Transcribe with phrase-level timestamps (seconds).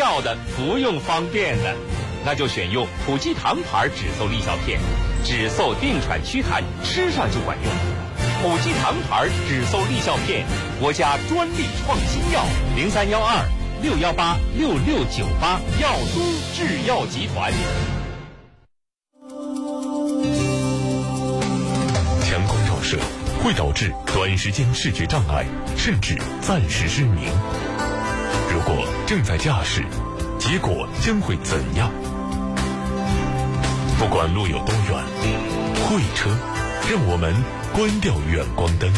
[0.00, 1.76] 药的，服用方便的，
[2.24, 4.80] 那就选用普济堂牌止嗽利效片，
[5.22, 7.70] 止嗽定喘祛痰，吃上就管用。
[8.40, 10.46] 普济堂牌止嗽利效片，
[10.80, 12.42] 国家专利创新药，
[12.74, 13.46] 零三幺二
[13.82, 16.20] 六幺八六六九八，药都
[16.54, 17.52] 制药集团。
[22.22, 22.96] 强光照射
[23.44, 25.44] 会导致短时间视觉障碍，
[25.76, 27.30] 甚至暂时失明。
[28.52, 29.84] 如果正在驾驶，
[30.38, 31.90] 结果将会怎样？
[33.98, 34.98] 不管路有多远，
[35.86, 36.30] 会车
[36.90, 37.32] 让我们
[37.72, 38.90] 关掉远光灯，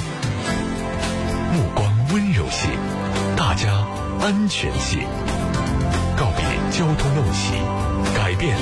[1.53, 2.69] 目光温柔些，
[3.36, 3.73] 大家
[4.20, 5.06] 安全些，
[6.17, 7.53] 告别交通陋习，
[8.17, 8.56] 改变。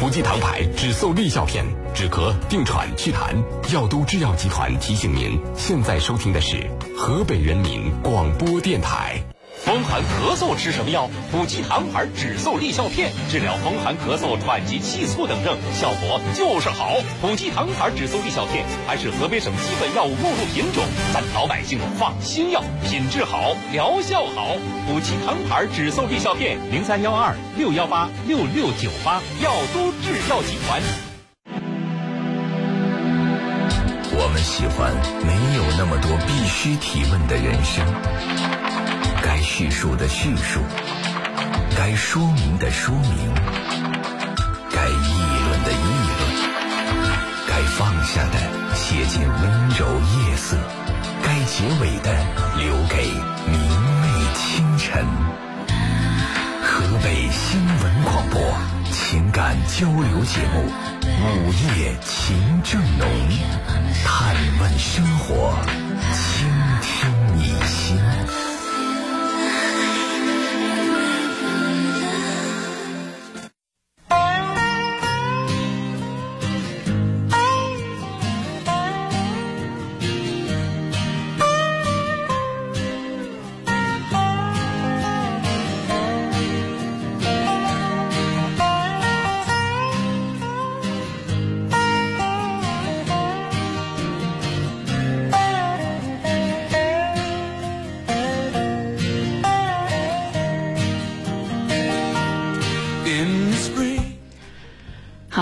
[0.00, 1.62] 普济堂牌止嗽利效片，
[1.94, 3.36] 止咳、定喘、祛痰。
[3.70, 6.56] 药都制药集团提醒您，现在收听的是
[6.96, 9.22] 河北人民广播电台。
[9.64, 11.08] 风寒咳嗽吃什么药？
[11.30, 16.96] 补济堂牌止嗽利效片，治疗风寒咳嗽、喘急气促等症，效果就是好。
[17.20, 24.56] 补济堂牌止嗽利效片还是河北省基本药物目录品种，咱老百姓放心药，品质好，疗效好。
[24.88, 30.80] 补济堂牌止嗽利效片，零三幺二六幺八六六九八，药都制药集团。
[34.12, 34.92] 我们喜欢
[35.24, 38.59] 没有那么多必须提问的人生。
[39.22, 40.60] 该叙述的叙述，
[41.76, 43.34] 该说明的说明，
[44.72, 45.12] 该议
[45.46, 45.76] 论的议
[46.18, 46.20] 论，
[47.48, 50.56] 该放下的写进温柔夜色，
[51.22, 52.12] 该结尾的
[52.56, 53.06] 留给
[53.46, 53.58] 明
[54.00, 55.04] 媚清晨。
[56.62, 58.40] 河北新闻广播
[58.90, 60.70] 情感交流节目
[61.36, 63.06] 《午夜情正浓》，
[64.04, 65.54] 探问生活，
[66.12, 66.48] 倾
[66.80, 67.98] 听你心。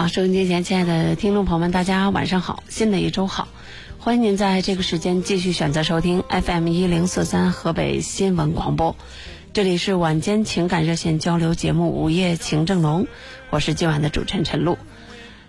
[0.08, 3.46] 收音机前亲爱的听众朋友们，大家晚上好，新的一周好，
[3.98, 8.96] 欢迎您在这个时间继续选择收听 FM 一零四三河北新闻广播，
[9.52, 13.04] 这里是晚间情感热线交流节目《午夜情正浓》，
[13.50, 14.78] 我是今晚的主持人陈露。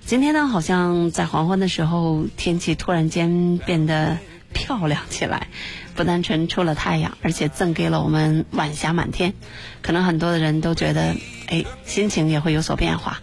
[0.06, 4.18] 今天呢，好像在黄昏的时候，天气突然间变得
[4.52, 5.48] 漂亮起来，
[5.96, 9.34] 不单纯出了太阳，而且赠给了我们晚霞满天。
[9.82, 11.16] 可能很多的人都觉得，
[11.50, 13.20] 哎，心情也会有所变化。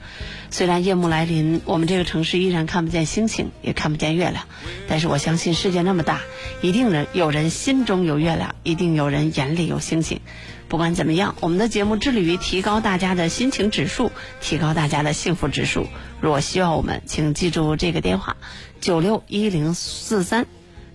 [0.50, 4.44] 虽然夜幕来临，我们这个城市依然看不见星星，也看不见月亮，
[4.88, 6.20] 但是我相信世界那么大，
[6.60, 10.20] 一定人有人心中有月亮，一定有人眼里有星星。
[10.68, 14.10] 不管怎么样，我们的节目致力于提高大家的心情指数，
[14.40, 15.86] 提高大家的幸福指数。
[16.20, 18.36] 如果需要我们，请记住这个电话：
[18.80, 20.46] 九六一零四三。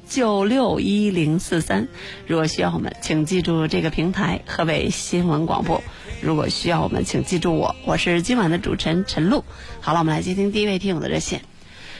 [0.09, 1.87] 九六一零四三，
[2.27, 5.81] 如果需要我们，请记住这个平台——河北新闻广播。
[6.21, 9.43] 如果需要我们，请记住我，我是今晚的主持人陈露。
[9.81, 11.41] 好了，我们来接听第一位听友的热线。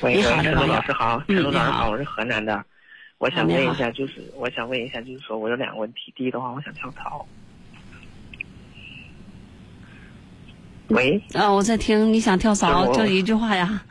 [0.02, 2.64] 喂，你好，陈露老师好，陈露老师好，我是河南的，
[3.18, 7.26] 我想问一下，就是我想问一下，就是说我有两个问题，第一的话，我想跳槽。
[10.90, 13.82] 喂，啊，我在听，你想跳槽，就一句话呀。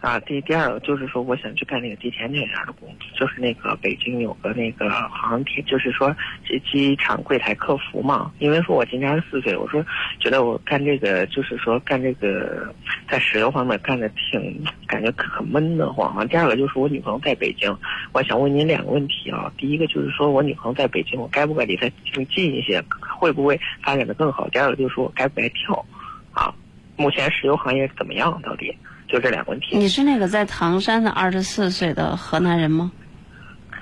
[0.00, 6.14] 啊，第第二个就是说，我想去干那个地铁那样的工作，就是那个北京有个那个航天，就是说
[6.46, 8.30] 机机场柜台客服嘛。
[8.38, 9.84] 因为说我今年二十四岁，我说
[10.20, 12.72] 觉得我干这个，就是说干这个
[13.10, 16.24] 在石油方面干的挺感觉很闷得慌啊。
[16.26, 17.76] 第二个就是我女朋友在北京，
[18.12, 19.52] 我想问您两个问题啊。
[19.58, 22.80] 第一个就是说我女朋友在北京，我该不该离她近近一些，
[23.18, 24.48] 会不会发展的更好？
[24.50, 25.84] 第二个就是说我该不该跳
[26.32, 26.54] 啊？
[26.96, 28.40] 目前石油行业怎么样？
[28.42, 28.72] 到底？
[29.08, 29.76] 就这两个问题。
[29.76, 32.92] 你是那个在唐山的二十四岁的河南人吗？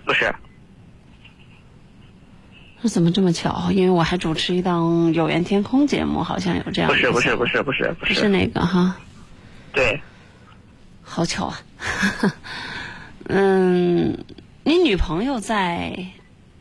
[0.04, 0.32] 不是，
[2.80, 3.70] 那怎么这么巧？
[3.72, 8.96] 因为我还主持一档《有缘天空》节目，好像有这样不是，不是，不是不是，不是，不不是那个哈，
[9.72, 10.00] 对，
[11.02, 11.60] 好巧啊！
[13.28, 14.24] 嗯，
[14.62, 16.06] 你女朋友在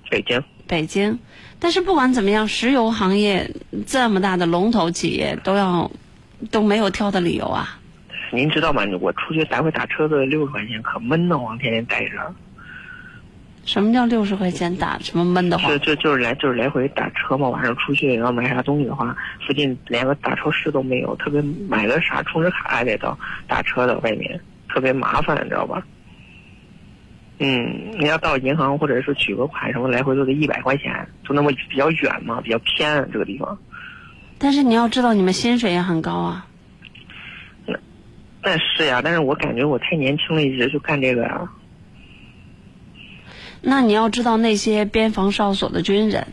[0.09, 0.43] 北京。
[0.67, 1.19] 北京，
[1.59, 3.51] 但是不管怎么样，石油行业
[3.85, 5.91] 这么大的龙头企业都要
[6.49, 7.79] 都没有跳的理由啊。
[8.31, 8.83] 您知道吗？
[8.99, 12.33] 我出去来回打车都六十块钱，可闷得慌，天天待着。
[13.65, 15.71] 什么叫六十块钱打什么闷得慌？
[15.71, 23.17] 就就就是来就是来回打车嘛，晚上出去要买啥东西的话，附近连个大超市都没有，特别买个啥充值卡还得到
[23.47, 24.39] 打车的外面，
[24.69, 25.83] 特别麻烦，你知道吧？
[27.39, 33.57] 嗯，你要到银行或者是取个款什么，来回都得一百块钱，就那么比较远嘛，比较偏这个地方。
[34.37, 36.45] 但是你要知道，你们薪水也很高啊。
[38.45, 41.49] 那那是呀，但是我感觉我太年轻了，一直就干这个呀。
[43.61, 46.27] 那你要知道，那些边防哨所的军人，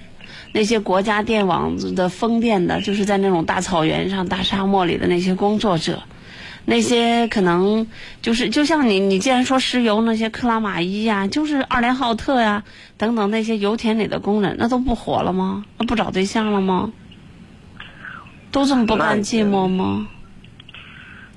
[0.52, 6.02] 那些国家电网的风电的，就是在那种大草原上、大沙漠里的那些工作者，
[6.64, 7.88] 那些可能
[8.20, 12.62] 就是就像你，你既然说石油那些克拉玛依呀，就是二连浩特呀
[12.98, 15.64] 等等那些油田里的工人，那都不活了吗？
[15.78, 16.92] 那不找对象了吗？
[18.52, 20.08] 都这么不甘寂寞吗？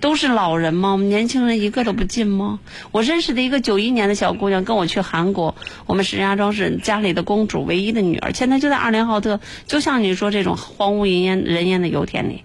[0.06, 0.92] 都是老人吗？
[0.92, 2.60] 我们年轻人一个都不进吗？
[2.92, 5.56] 我认识的一个九一年的小姑娘跟我去韩国，
[5.88, 12.44] 我们石家庄是家里的公主唯一的女儿，现在就在二连浩特，就像你说这种荒无人烟人烟的油田里。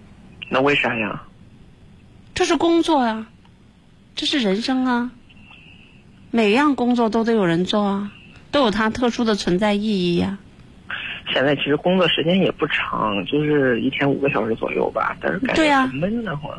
[0.48, 1.24] 那为啥呀？
[2.32, 3.26] 这是工作啊，
[4.14, 5.10] 这是人生啊。
[6.30, 8.10] 每样工作都得有人做啊，
[8.50, 10.38] 都有它特殊的存在意义呀。
[11.30, 16.50] 现在其实工作时间也不长，就是一天五个小时左右吧，但是感觉很闷得慌。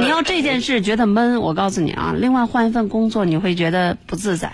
[0.00, 4.52] 你要这件事觉得闷，我告诉你啊，另外换一份工作你会觉得不自在，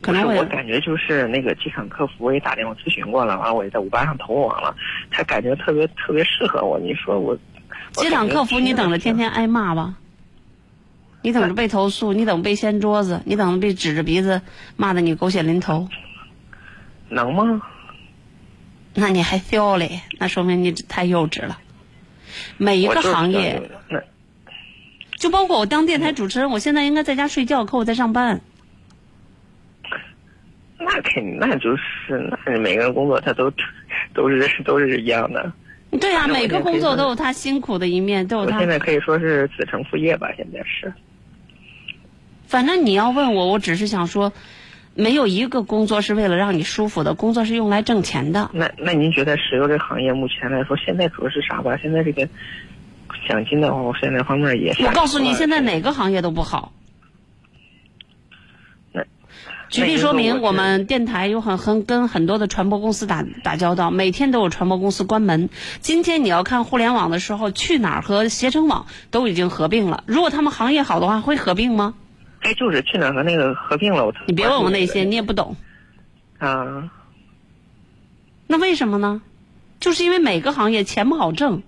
[0.00, 0.34] 可能。
[0.34, 4.74] 我感觉就是那个机场客服，我也打电话咨询过了，完了我也在五八上投网了，
[5.10, 6.78] 他感觉特别特别适合我。
[6.78, 7.36] 你说我，
[7.92, 9.96] 机场客服你等着天天挨骂吧，
[11.22, 14.42] 你等着被投诉，你等被掀桌子，你等着被指着鼻子
[14.76, 15.88] 骂的你狗血淋头，
[17.08, 17.62] 能吗？
[18.94, 20.02] 那你还 feel 嘞？
[20.18, 21.58] 那说明你太幼稚了。
[22.56, 23.70] 每一个行业。
[25.24, 28.42] 就包括我当电台主持人，我现在应该在家睡觉，可我在上班。
[30.78, 33.50] 那肯定，那就是，那每个人工作他都
[34.12, 35.50] 都是都是一样的。
[35.98, 38.58] 对啊，每个工作都有他辛苦的一面，都有他。
[38.58, 40.92] 现在可以说是子承父业吧，现在是。
[42.46, 44.30] 反正你要问我，我只是想说，
[44.94, 48.50] 没有一个工作是为了让你舒服的，工作是用来挣钱的。
[48.52, 51.78] 那那您觉得石油这行业目前来说，现在主要是啥吧？
[51.78, 52.28] 现在这个。
[53.28, 54.74] 奖金的话，我现在方面也。
[54.86, 56.72] 我告诉你，现在哪个行业都不好。
[59.70, 65.48] 举例说明，我们电台有很很跟很多的传播公司打打交道，每天都有传播公司关门。
[65.80, 70.04] 今天你要看互联网的时候，去哪儿和携程网都已经合并了。
[70.06, 71.94] 如果他们行业好的话，会合并吗？
[72.40, 74.04] 哎，就是去哪儿和那个合并了。
[74.06, 75.56] 我你别问我那些，你也不懂。
[76.38, 76.92] 啊。
[78.46, 79.22] 那为什么呢？
[79.80, 81.62] 就是因为每个行业钱不好挣。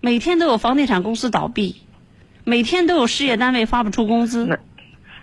[0.00, 1.82] 每天都有房地产公司倒闭，
[2.44, 4.46] 每天都有事业单位发不出工资。
[4.46, 4.58] 那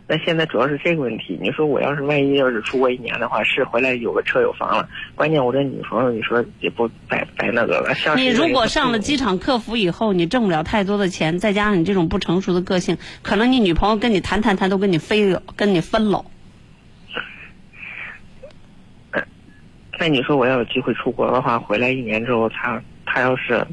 [0.08, 1.39] 那现在主要是这个问题。
[1.41, 8.15] 你说我要是万一要是出国一年的话，是回来有个车有房了，关键我这女朋友你说也不白白那个了。
[8.15, 16.25] 你如果上了机场客服以后，你挣不了太多的钱，再加上你这种不成熟的个性，可能你女朋友跟你谈谈谈都跟你飞了，跟你分了。
[19.98, 23.65] 那你说我要有机会出国的话，回来一年之后，他他要是。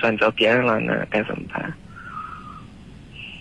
[0.00, 1.74] 选择别人了，那该怎么办？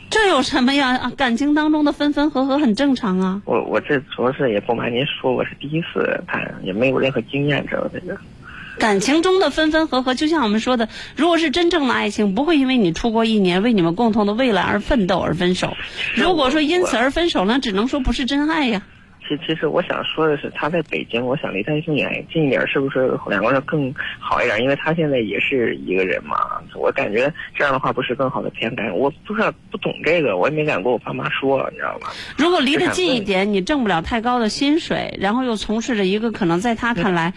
[0.10, 1.12] 这有什么呀？
[1.18, 3.42] 感情当中的分分合合很正常啊。
[3.46, 8.18] 我我这主要是也不瞒您说，我是第一次谈，也没有任何经验，知道这个。
[8.80, 15.76] 感情中的分分合合，就像我们说的，如果是真正的爱情，不会因为你出国一年为你们共同的未来而奋斗而分手。
[16.16, 18.84] 如果说因此而分手那只能说不是真爱呀。
[19.27, 24.62] 其其实我想说的是，他在北京，我想离他更远近一点，是不是两个人更好一点？
[24.62, 26.38] 因为他现在也是一个人嘛，
[26.75, 28.89] 我感觉这样的话不是更好的偏感。
[28.96, 32.07] 我不知道不懂这个，我也没敢跟我爸妈说，你知道吗？
[32.38, 37.34] 如果离得近一点，你挣不了太高的薪水，然后又从事着一个可能在他看来。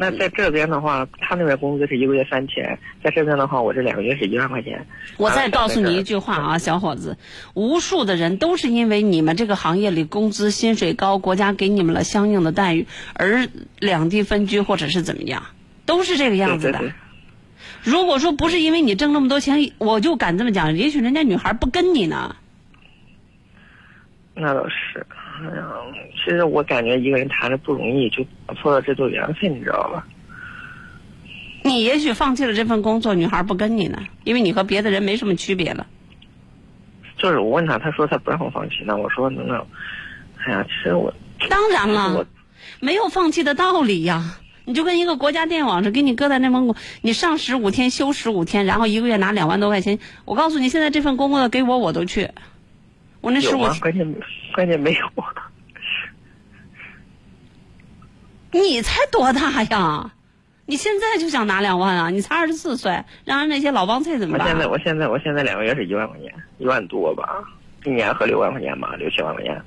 [0.00, 4.86] 那在这边的话，他那边工资是一个月三千，在这边的话，我这两个月是一万块钱。
[5.16, 7.16] 我再告诉你一句话啊，小伙子，
[7.54, 13.48] 无数的人都是因为你们这个行业里工资薪水高，国家给你们了相应的待遇，而
[13.80, 15.42] 两地分居或者是怎么样，
[15.84, 16.80] 都是这个样子的。
[17.82, 22.36] 如果说不是因为你挣那么多钱，我就敢这么讲，也许人家女孩不跟你呢。
[24.34, 25.04] 那倒是。
[25.40, 25.64] 哎呀，
[26.12, 28.24] 其实我感觉一个人谈的不容易，就
[28.60, 30.04] 破了这段缘分，你知道吧？
[31.62, 35.86] 你也许放弃了这份工作，女孩不跟你呢，因为你和别的人没什么区别了。
[37.16, 39.64] 就是我问他，他说他不让我放弃，那我说能不能？
[40.44, 41.12] 哎呀，其实我
[41.48, 42.26] 当然我了，
[42.80, 44.38] 没有放弃的道理呀。
[44.64, 49.98] 你就跟一个国家电网似的，给你搁在内蒙古，你上十五天休十五天，然后一个月拿两万多块钱。
[50.26, 52.28] 我告诉你，现在这份工作给我我都去。
[53.20, 53.76] 我那十五有吗？
[53.80, 54.14] 关键
[54.54, 55.10] 关键没有。
[58.50, 60.12] 你才多大呀？
[60.66, 62.10] 你现在就想拿两万啊？
[62.10, 64.48] 你才二十四岁，让人那些老帮菜怎么办？
[64.48, 67.42] 我现在我现在我现在两个月是一万块钱，一万多吧，
[67.84, 69.62] 一年合六万块钱吧，六七万块钱。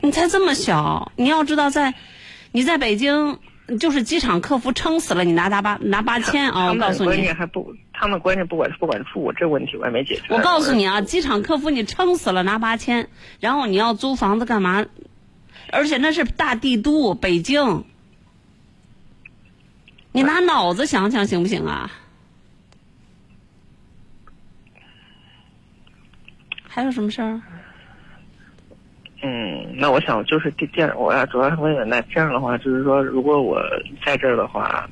[0.00, 1.94] 你才这么小，你要知道在，
[2.52, 3.38] 你在北京
[3.80, 6.68] 就是机场客服撑死了，你拿大八拿八千啊！
[6.68, 10.34] 我告诉你关键，还不，他们关键不管不管住，这问题我也没解决。
[10.34, 14.84] 我告诉你啊，机场客服你撑死了拿八千，然后你要租房子干嘛？
[15.70, 17.84] 而且那是大帝都北京，
[20.10, 21.92] 你拿脑子想想行不行啊？
[26.66, 27.40] 还有什么事儿？
[29.22, 33.62] 嗯，那我想就是这这样，我要主要是问问，那这样的话，就是说，如果我
[34.04, 34.90] 在这儿的话，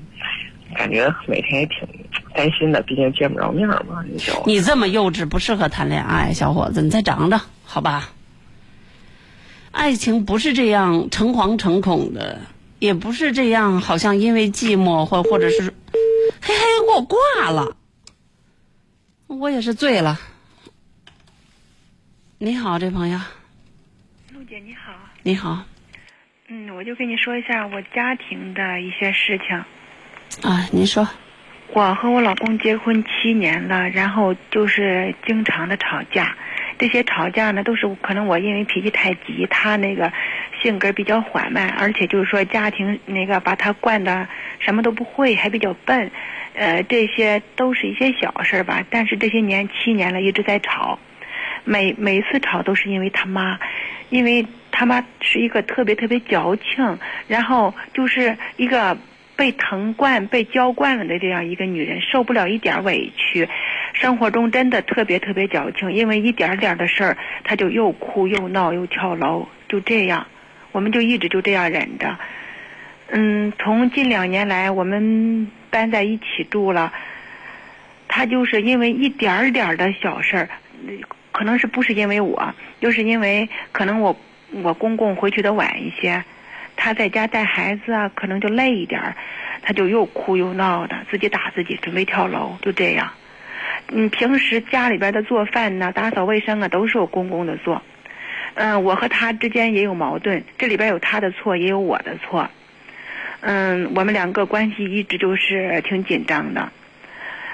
[0.77, 1.89] 感觉每天也挺
[2.35, 3.77] 担心的，毕竟见不着面嘛，
[4.09, 8.11] 你就你这么幼稚，不适合谈恋爱，小伙子，你再长长，好吧？
[9.73, 12.41] 爱情不是这样诚惶诚恐的，
[12.79, 15.63] 也不是这样，好像因为寂寞或或者是，
[16.41, 16.55] 嘿嘿，
[16.87, 17.77] 给我挂了，
[19.27, 20.19] 我也是醉了。
[22.39, 23.21] 你好，这朋友，
[24.33, 25.63] 陆姐你好，你好
[26.49, 30.51] 嗯，我就跟你说一下我家庭的一些事情。
[30.51, 31.07] 啊，您说，
[31.73, 36.37] 我和我老公结婚七年了，然后就是经常的吵架。
[36.79, 40.13] 这些吵架呢，都是可能我因为脾气太急，他那个
[40.63, 44.27] 性格比较缓慢，而且就是说家庭那个把他惯的
[44.59, 46.11] 什么都不会，还比较笨。
[46.55, 50.99] 呃，这些都是一些小事吧，但是这些年七年了，一直在吵。
[51.65, 53.61] 每每次吵都是因为他妈，
[54.09, 56.99] 因为他妈是一个特别特别矫情，
[57.29, 58.97] 然后就是一个
[59.41, 63.49] 被疼惯、被娇惯了的这样一个女人，受不了一点委屈，
[63.95, 70.27] 生活中真的特别特别矫情，因为一点点的事儿，她就又哭又闹又跳楼，就这样，
[70.73, 72.19] 我们就一直就这样忍着。
[73.09, 76.93] 嗯，从近两年来，我们搬在一起住了，
[78.09, 80.51] 她就是因为一点儿点儿的小事儿。
[81.33, 84.15] 可能是不是因为我，就是因为可能我
[84.63, 86.23] 我公公回去的晚一些，
[86.83, 89.15] 他在家带孩子啊，可能就累一点儿，
[89.61, 93.13] 他就又哭又闹的，自己打自己，准备跳楼，就这样。
[93.93, 97.83] 嗯，平时家里边的做饭呢、打扫卫生啊，都是我公公的做。
[98.55, 102.49] 嗯，我和他之间也有矛盾，这里边有他的错，也有我的错。
[103.43, 106.73] 嗯，我们两个关系一直就是挺紧张的。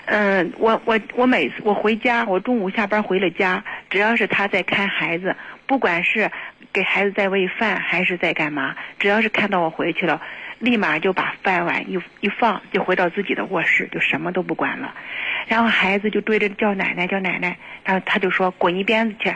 [0.06, 5.34] 嗯，我我我每次我回家，我中午下班回了家，只要是他在看孩子，
[5.66, 6.30] 不管是
[6.72, 10.22] 给孩子在喂饭还是在干嘛，只要是看到我回去了，
[10.60, 14.94] 立马就把饭碗一一放，就回到自己的卧室，就什么都不管了。
[15.48, 19.34] 然后孩子就追着叫奶奶叫奶奶，然后他就说滚一边子去，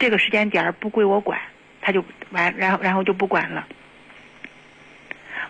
[0.00, 1.38] 这个时间点儿不归我管，
[1.80, 3.68] 他就完，然后然后就不管了。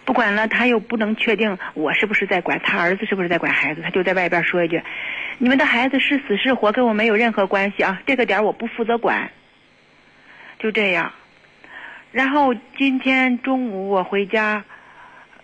[0.05, 4.83] 不管了，他又不能确定我是不是在管他儿子是不是在管孩子，他就在外边说一句
[5.39, 9.31] ：“你们的孩子是死是活跟我没有任何关系啊，这个点儿我不负责管。”
[10.59, 11.13] 就这样。
[12.11, 14.65] 然后今天中午我回家，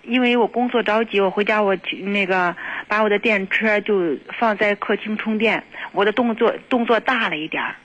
[0.02, 2.54] 因为我工作着急，我回家我去那个
[2.88, 5.62] 把我的电车就放在客厅充电，
[5.92, 7.76] 我的动作动作大了一点儿，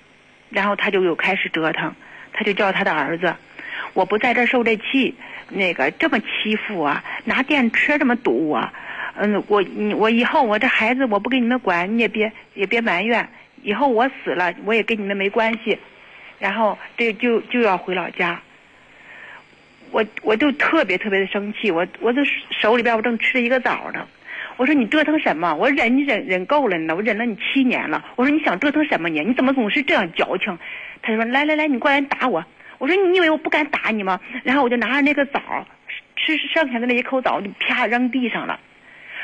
[0.50, 1.94] 然后他就又开始折腾，
[2.34, 3.36] 他就叫他的儿子。
[3.94, 5.14] 我不在这受这气，
[5.50, 8.70] 那个这么欺负啊，拿电车这么堵我，
[9.16, 13.30] 嗯，我你我以后我这孩子我不给你们管，你也别也别埋怨，
[13.62, 15.78] 以后我死了我也跟你们没关系，
[16.40, 18.42] 然后这就就要回老家，
[19.92, 24.08] 我我就特别特别的生气，我我的手里边我正吃着一个枣呢，
[24.58, 25.54] 我说你折腾什么？
[25.54, 29.22] 我忍你忍忍够了呢，我忍了你七年了，我说你想折腾什么呢？
[29.22, 30.58] 你怎么总是这样矫情？
[31.04, 32.44] 他说来来来，你过来打我。
[32.84, 34.20] 我说你以为我不敢打你吗？
[34.44, 35.40] 然后我就拿着那个枣，
[36.18, 38.60] 吃剩下的那一口枣就啪扔地上了，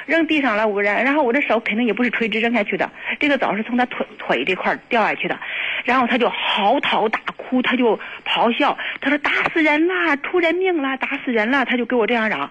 [0.06, 0.66] 扔地上了。
[0.66, 2.89] 我然然后我的手肯定也不是垂直扔下去的，
[3.20, 5.38] 这个枣是从他腿腿这块掉下去的。
[5.84, 11.66] 然后他就嚎啕大哭，他就咆哮，他说打死人了，出人命了，打死人了。
[11.66, 12.50] 他就给我这样嚷，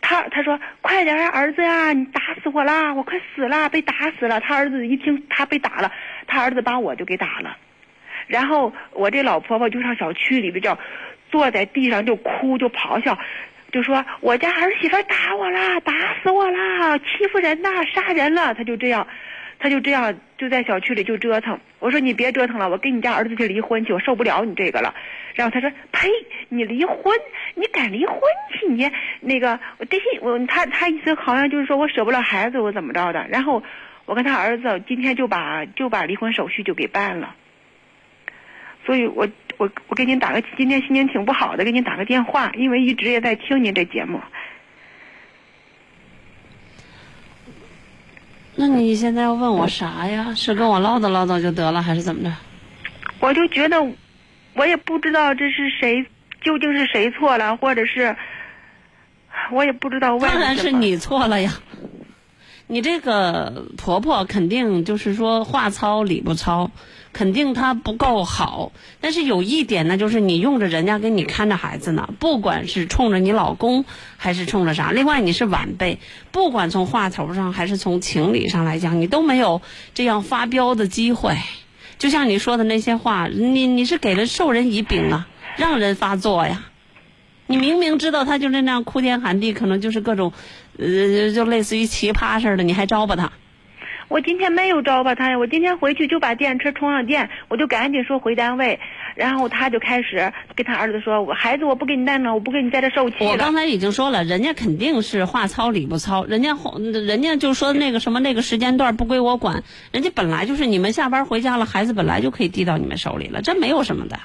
[0.00, 4.38] 他他说快点啊，儿子呀，你打死我啦，我快死了，被打死了。
[4.38, 5.90] 他儿子一听他被打了，
[6.28, 7.56] 他儿子把我就给打了。
[8.32, 10.78] 然后我这老婆婆就上小区里边叫，
[11.30, 13.18] 坐在地上就哭就咆哮，
[13.70, 18.54] 就说我家儿媳妇打我啦，打死我啦，欺负人呐，杀人了。
[18.54, 19.06] 她就这样，
[19.58, 21.58] 他就这样就在小区里就折腾。
[21.78, 24.94] 我说你别折腾了，我跟你家儿子去离婚去，我受不了你这个了。
[25.34, 26.08] 然后他说：“呸，
[26.48, 27.14] 你离婚，
[27.54, 28.18] 你敢离婚
[28.58, 28.66] 去？
[28.66, 33.26] 你那个我这些我他他意思好像就是说我舍不了孩子，我怎么着的？
[33.28, 33.62] 然后
[34.04, 37.34] 我跟他儿子今天就把就把离婚手续就给办了。
[38.84, 44.20] 所以我我我给您打个今天心情挺不好的，给您打个电话，因为一直也在听您这节目。
[48.54, 50.34] 那你现在要问我啥呀？
[50.34, 52.34] 是跟我唠叨唠叨就得了，还是怎么着？
[53.20, 53.82] 我就觉得，
[54.54, 56.04] 我也不知道这是谁，
[56.42, 58.14] 究竟是谁错了，或者是，
[59.52, 60.40] 我也不知道为什么。
[60.40, 61.52] 当然是你错了呀！
[62.66, 66.70] 你这个婆婆肯定就是说话糙理不糙，
[67.12, 68.72] 肯定他不够好。
[69.00, 73.84] 但是有一点呢，就是你用着人家给你看着孩子呢，不管是冲着你老公
[74.16, 74.92] 还是冲着啥。
[74.92, 75.98] 另外你是晚辈，
[76.30, 79.62] 不管从话头上还是从情理上来讲，你都没有
[79.94, 81.36] 这样发飙的机会。
[81.98, 86.64] 就像你说的那些话，你你是给了授人以柄啊，让人发作呀。
[87.46, 90.32] 你明明知道他就那样哭天喊地，可能就是各种，
[90.78, 93.30] 呃，就类似于奇葩似的，你还招吧他？
[94.08, 98.78] 我今天没有招吧他呀，我今天回去就把电车充上电，我就赶紧说回单位，
[99.14, 106.56] 然后他就开始跟他儿子说：“我孩子我不给你带了，我不给你在这受气我刚才已经说了，人家肯定是话糙理不糙，人家
[107.06, 114.18] 人家就说那个什么那个时间段不归我管，人家本来就是你们下班回家了，孩子本来就可以递到你们手里了，这没有什么的，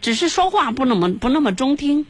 [0.00, 2.06] 只是说话不那么不那么中听。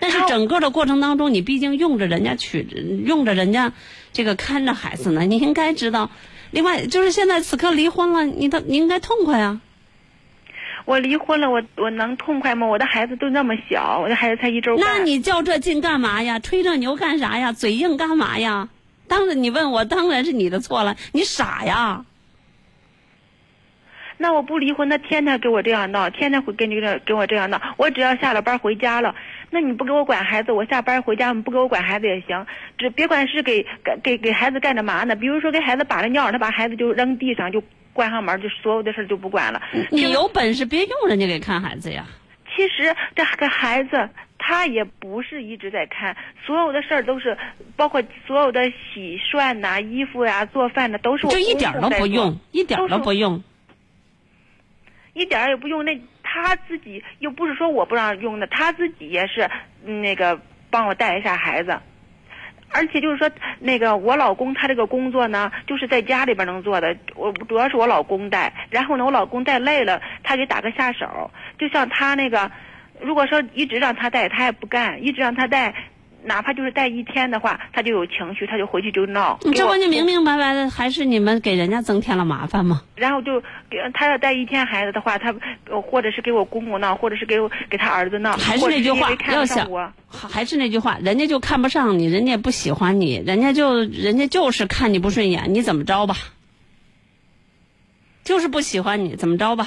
[0.00, 2.66] 但是整个的过程当中，你毕竟用着人家取，
[3.06, 3.72] 用着人家
[4.12, 6.10] 这个看着孩子呢，你应该知道。
[6.50, 9.60] 另外，就是现在此刻离婚了，你的你应该痛快啊。
[10.84, 12.66] 我离婚了，我我能痛快吗？
[12.66, 14.84] 我的孩子都那么小，我的孩子才一周半。
[14.84, 16.40] 那你较这劲干嘛呀？
[16.40, 17.52] 吹这牛干啥呀？
[17.52, 18.68] 嘴硬干嘛呀？
[19.06, 20.96] 当然，你问我，当然是你的错了。
[21.12, 22.04] 你傻呀？
[24.18, 27.60] 那我不离婚，他天天给我这样闹，天天会跟你这跟我这样闹。
[27.76, 29.14] 我只要下了班回家了，
[29.54, 32.46] 那你不给我管孩子，我下班回家不给我管孩子也行，
[32.78, 33.66] 只别管是给
[34.02, 35.14] 给给孩子干着嘛呢？
[35.14, 37.62] 比如说给孩子把了尿，他把孩子就扔地上，就
[37.92, 39.60] 关上门，就所有的事就不管了。
[39.90, 42.06] 你有本事别用人家给看孩子呀。
[42.56, 47.36] 其实这个孩子他也不是一直在看，所有的事儿都是，
[47.76, 53.42] 包括所有的洗涮呐、衣服呀、做饭的都是我就一点都不用，一点都不用。
[55.14, 55.94] 一点也不用，那
[56.34, 59.50] 他自己又不是说我不让用的，他自己也是
[59.84, 60.40] 那个
[60.70, 61.78] 帮我带一下孩子，
[62.70, 72.50] 而且就是说那个我老公他这个工作呢，就是在家里边能做的，我主要是我老公带，然后呢我老公带累了，他给打个下手，就像他那个，
[73.02, 75.74] 如果说一直让他带，他也不干，一直让他带。
[76.24, 79.38] 哪怕就是带一天的话，他就有情绪，他就回去就闹。
[79.42, 82.82] 这不就明明白白的，还是你们给人家增添了麻烦吗？
[82.94, 85.34] 然后就给他要带一天孩子的话，他
[85.82, 88.36] 或者是给我公公闹，或者是给我给他儿子闹。
[88.36, 89.68] 还是那句话，要想
[90.08, 96.14] 还是那句话，人家就看不上你，人家不喜欢你，人家就人家就是看你不顺眼，你怎么着吧？
[98.22, 99.66] 就是不喜欢你，怎么着吧？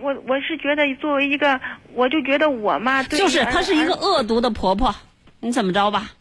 [0.00, 1.58] 我我是觉得作为一个，
[1.94, 4.94] 我就觉得我妈就是她是一个恶毒的婆婆。
[5.40, 6.12] 你怎么着吧？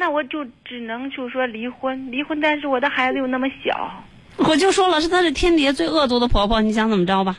[0.00, 2.40] 那我就只能就说离婚，离婚。
[2.40, 4.04] 但是我的孩子又那么小，
[4.36, 6.62] 我就说了，是她是天底下最恶毒的婆婆。
[6.62, 7.36] 你想怎么着吧？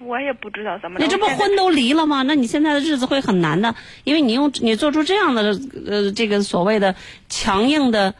[0.00, 0.98] 我也不知道怎么。
[0.98, 2.22] 你这不婚都离了吗？
[2.22, 6.94] 那你现在的日子会很难的，因为你用你做出这样的呃这个所谓的
[7.28, 8.14] 强硬的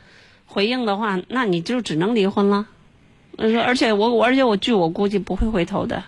[0.45, 2.67] 回应的话，那你就只能离婚了。
[3.39, 6.05] 呃，而且我我而且我据我估计不会回头的。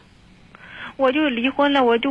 [0.98, 2.10] 我就离婚了，我就。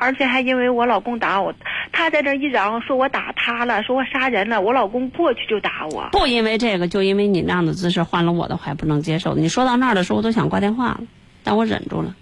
[0.00, 1.52] 而且还因为我老公打我，
[1.90, 6.08] 他在这一嚷说我打他了，说我杀人了，我老公过去就打我。
[6.12, 9.34] 不因为这个，就因为你那样的姿势，换了我的话不能接受。
[9.34, 11.00] 你说到那儿的时候，我都想挂电话了，
[11.42, 12.14] 但我忍住了。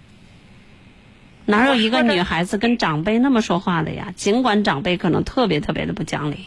[1.44, 4.10] 哪有一个女孩子跟长辈那么说话的呀？
[4.16, 6.46] 尽管长辈可能特别特别的不讲理，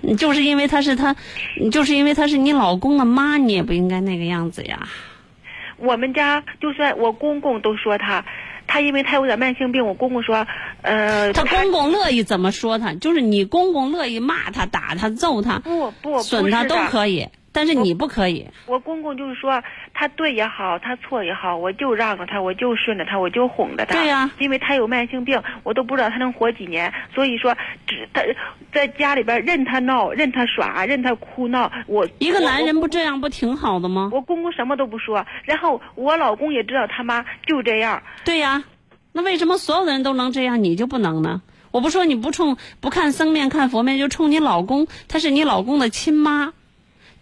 [0.00, 1.14] 你就是因为他是他，
[1.60, 4.88] 你就是因为他是你老公的妈，你也不应该那个样子呀。
[5.78, 8.24] 我们家就算我公公都说他。
[8.66, 10.46] 他因为他有点慢性病，我公公说，
[10.82, 17.28] 呃，他公公乐意怎么说他，就是你公公乐意骂他、打他、揍他、不不损他都可以。
[17.56, 18.46] 但是你不可以。
[18.66, 19.62] 我公公就是说，
[19.94, 23.94] 他对也好，他错也好，我就让着他，我就顺着他，我就哄着他。
[23.94, 24.30] 对呀。
[24.38, 28.20] 因为他有慢性病，我都不知道他能活几年，所以说，只他
[28.74, 31.72] 在家里边任他闹，任他耍，任他哭闹。
[31.86, 34.10] 我一个男人不这样不挺好的吗？
[34.12, 38.02] 我公公什么都不说，然后我老公也知道他妈就这样。
[38.26, 38.64] 对呀，
[39.12, 41.40] 那为什么所有的人都能这样，你就不能呢？
[41.70, 46.52] 我不说你不冲不看僧面看佛面，就冲你老公，他是你老公的亲妈。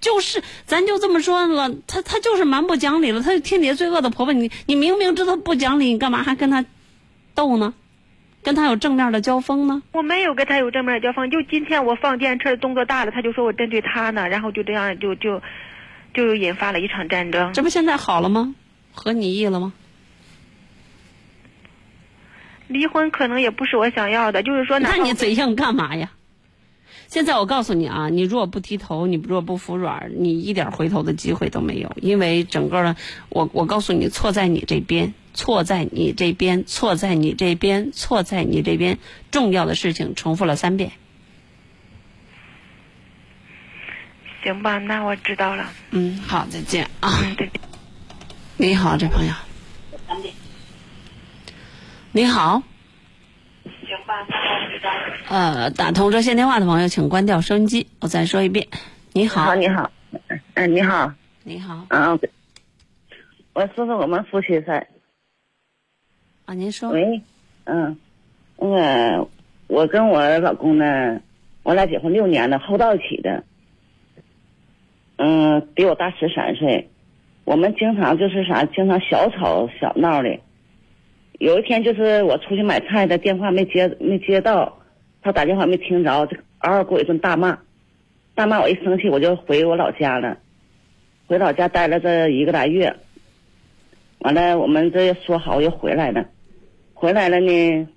[0.04, 4.34] 就是咱就这么说了，他他就是蛮不讲理了，他是天底下最恶的婆婆。
[4.34, 6.62] 你你明明知道不讲理，你干嘛还跟他
[7.34, 7.72] 斗呢？
[8.42, 9.82] 跟他有正面的交锋呢？
[9.92, 15.40] 我没有跟他有正面的交锋，就今天我放电车动作大了，他就说我针对他呢，然后就这样就就
[16.12, 17.54] 就引发了一场战争。
[17.54, 18.54] 这不现在好了吗？
[18.92, 19.72] 合你意了吗？
[22.68, 26.10] 离婚可能也不是我想要的，就是说哪那你嘴硬干嘛呀？
[27.14, 32.96] 现在我告诉你啊，你若不低头，你若不服软，你一点回头的机会都没有，因为整个的，
[33.28, 38.98] 我我告诉你，错在你这边，错在你这边，错在你这边，错在你这边，
[39.30, 40.90] 重要的事情重复了三遍。
[44.42, 45.70] 行吧，那我知道了。
[45.92, 47.16] 嗯，好，再见啊。
[47.22, 47.48] 嗯，对。
[48.56, 49.32] 你好，这朋友。
[52.10, 52.64] 你好。
[53.84, 55.00] 行吧，那我知道了。
[55.28, 57.86] 呃，打通热线电话的朋友，请关掉收音机。
[58.00, 58.66] 我再说一遍。
[59.12, 59.90] 你好，好，你好，
[60.54, 61.12] 嗯，你好，
[61.44, 62.18] 你好嗯，
[63.52, 64.86] 我说说我们夫妻事儿。
[66.46, 66.90] 啊，您说。
[66.90, 67.22] 喂，
[67.64, 67.96] 嗯，
[68.56, 69.28] 那个
[69.66, 71.20] 我跟我老公呢，
[71.62, 73.44] 我俩结婚六年了，后到一起的。
[75.16, 76.90] 嗯，比我大十三岁，
[77.44, 80.40] 我们经常就是啥，经常小吵小闹的。
[81.44, 84.78] 有一天就是我出去买菜的电话没接没接到，
[85.20, 87.58] 他打电话没听着，就嗷嗷给我一顿大骂，
[88.34, 90.38] 大骂我一生气我就回我老家了，
[91.26, 92.96] 回老家待了这一个来月，
[94.20, 96.26] 完了我们这说好又回来了，
[96.94, 97.88] 回来了呢，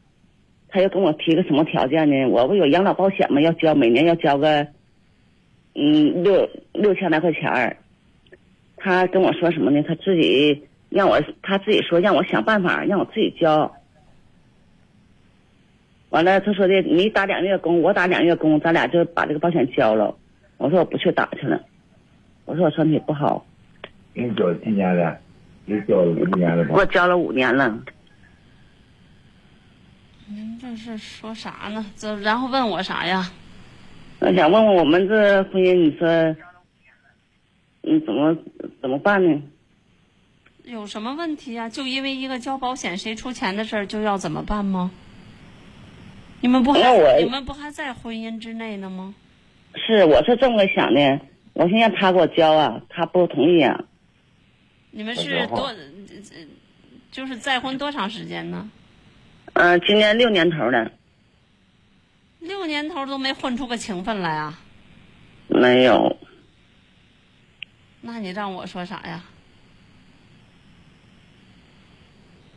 [0.67, 2.27] 他又跟我提个什么条件呢？
[2.27, 3.39] 我不有养老保险吗？
[3.39, 4.67] 要交每年要交个，
[5.73, 7.77] 嗯六六千来块钱儿。
[8.75, 9.81] 他跟我说什么呢？
[9.87, 13.75] 他自己让我他自己说让我想办法让我自己交。
[16.09, 20.15] 完了，他说的你打两个月工，我打两个月工，咱俩就把这个保险交了。
[20.57, 21.61] 我说我不去打去了，
[22.45, 23.45] 我说我身体不好，
[24.13, 25.17] 你交几年了？
[25.65, 26.69] 你交了五年了吧？
[26.73, 27.77] 我交了五年了。
[30.29, 31.85] 您这是说啥呢？
[31.95, 33.29] 这然后问我啥呀？
[34.19, 36.07] 我想问问我们这婚姻，你说，
[37.83, 38.35] 嗯，怎么
[38.81, 39.41] 怎么办呢？
[40.67, 41.69] 有什么问题啊？
[41.69, 44.91] 就因为一个交保险谁出钱的事儿就要怎么办吗？
[46.41, 49.15] 你们不还那我你们不还在婚姻之内呢吗？
[49.75, 51.21] 是，我是这么想的，
[51.53, 53.85] 我先让他给我交啊，他不同意啊。
[54.91, 55.75] 你们是多，呃
[57.11, 58.69] 就是再婚多长时间呢？
[59.53, 60.91] 嗯、今年六年头了，
[62.39, 64.59] 六年头都没混出个情分来啊？
[65.47, 66.17] 没有。
[68.01, 69.23] 那你让我说啥呀？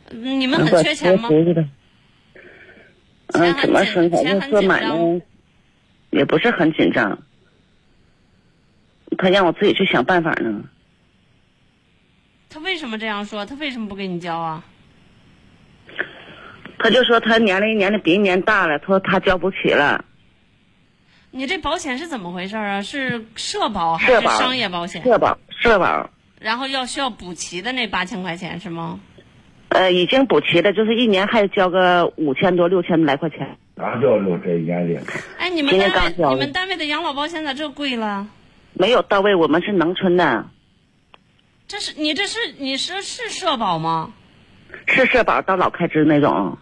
[0.11, 1.29] 你们很缺钱吗？
[3.33, 4.01] 嗯，怎么说？
[4.01, 5.21] 紧反钱很紧正做买卖张，
[6.09, 7.19] 也不是很紧张。
[9.17, 10.63] 他让我自己去想办法呢。
[12.49, 13.45] 他为什么这样说？
[13.45, 14.63] 他为什么不给你交啊？
[16.79, 20.03] 他就说他年龄年龄比一年大了，他说他交不起了。
[21.29, 22.81] 你这保险是怎么回事啊？
[22.81, 25.01] 是社保还是商业保险？
[25.03, 28.99] 社保，社保，然后要需要补齐的那八千块钱是吗？
[29.71, 33.57] 呃，已经补齐了，就是一年还交个五千多、六千来块钱。
[33.77, 35.01] 刚交了这一年的，
[35.37, 38.27] 哎，你们单位你们单位的养老保险咋这贵了？
[38.73, 40.45] 没有到位，我们是农村的，
[41.69, 44.13] 这是你这是你是是社保吗？
[44.87, 46.57] 是社保到老开支那种。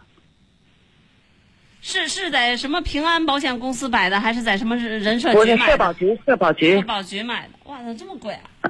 [1.82, 5.72] 是是在什么平安保险公司买的，还是在什么人社局买的？
[5.72, 7.72] 社保局，社保局社，保局买的。
[7.72, 8.70] 哇，咋这么贵啊？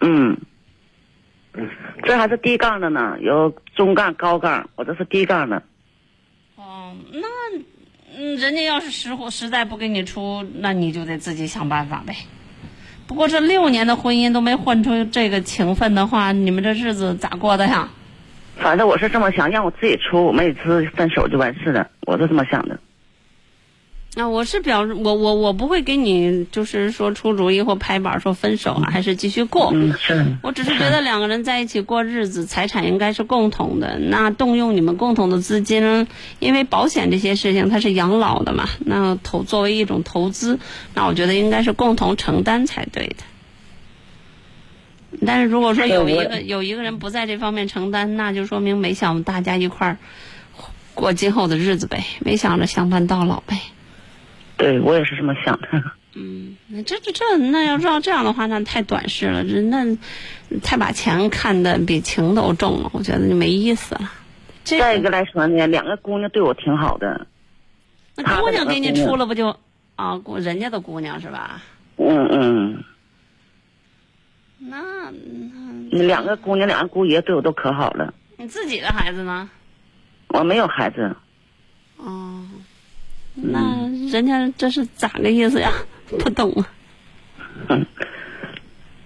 [0.00, 0.36] 嗯，
[2.02, 5.62] 这还是低杠的呢，有中杠、高杠，我这是低杠的。
[6.56, 7.28] 哦，那
[8.16, 12.14] 嗯，人家要是实货实在不给你出，那你就得自己想办法呗。
[13.06, 17.88] 不过这六年的婚姻都没混出这个情分的话，你们这日子咋过的呀？
[18.56, 22.78] 反正我是这么想，让我自己出，我们一次分手就完事了，我是这么想的。
[24.14, 29.70] 那我是表示，我我我不会给你就是说出主意或拍板说分手啊，还是继续过。
[29.72, 30.26] 嗯，是。
[30.42, 33.98] 我只是觉得两个人在一起过日子，财产应该是共同的。
[33.98, 36.06] 那动用你们共同的资金，
[36.40, 40.58] 因为保险这些事情它是养老的嘛，那投作为一种投资，
[40.92, 43.16] 那我觉得应该是共同承担才对的。
[45.26, 49.96] 但是如果说有一个有一个人不在这方面承担，那就说明没想大家一块儿
[50.92, 53.58] 过今后的日子呗，没想着相伴到老呗。
[54.56, 55.68] 对我也是这么想的。
[56.14, 59.96] 嗯，那这这这，那要照这样的话，那太短视了，这那
[60.62, 64.10] 太把钱看得比情都重了，我觉得就没意思了。
[64.64, 67.26] 这再一个来说呢，两个姑娘对我挺好的。
[68.14, 69.56] 那姑娘给你出了不就
[69.96, 70.18] 啊？
[70.18, 71.62] 姑人家的姑娘是吧？
[71.96, 72.84] 嗯嗯，
[74.58, 75.10] 那
[75.90, 78.12] 那两个姑娘，两个姑爷对我都可好了。
[78.36, 79.48] 你自己的孩子呢？
[80.28, 81.14] 我没有孩子，
[81.96, 82.42] 哦，
[83.34, 85.72] 那人家这是咋个意思呀？
[86.18, 86.68] 不懂啊。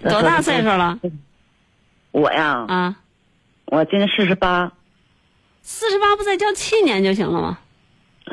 [0.03, 0.99] 多大岁数了？
[2.11, 2.95] 我呀，啊，
[3.65, 4.71] 我今年四十八。
[5.61, 7.59] 四十八不再交七年就行了吗？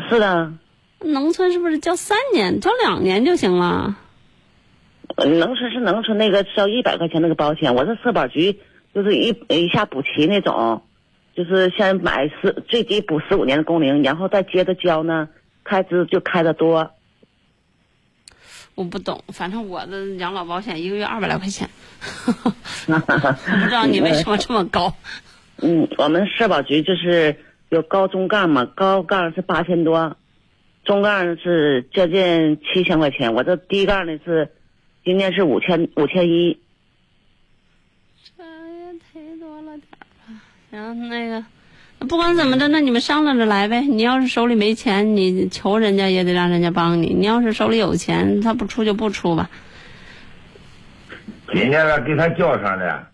[0.09, 0.52] 是的，
[1.00, 3.96] 农村是不是交三年、交两年就行了？
[5.16, 8.59] 呃农村是农村那个交一百块钱那个保险，我是社保局，
[8.94, 10.83] 就是一一下补齐那种，
[11.37, 15.28] 就是先买十最低补十五年的工龄，然后再接着交呢，
[15.64, 16.92] 开支就开的多。
[18.77, 21.70] 我不懂，反正我的养老保险一个月二百来块钱，
[22.87, 24.92] 不知道你为什么这么高？
[25.59, 27.37] 嗯，我们社保局就是
[27.68, 30.16] 有高中杠嘛，高杠是八千多，
[30.85, 34.50] 中杠是接近七千块钱，我这低杠的是
[35.05, 36.59] 今年是五千五千一。
[38.37, 40.40] 这也忒多了点儿吧？
[40.72, 41.44] 行，那个，
[42.04, 43.80] 不管怎么着，那你们商量着来呗。
[43.82, 49.50] 你要是手里没钱，你求人家也得让人家帮你；你要是手里有钱，他不出就不出吧。
[51.52, 53.08] 今年了给他交上了，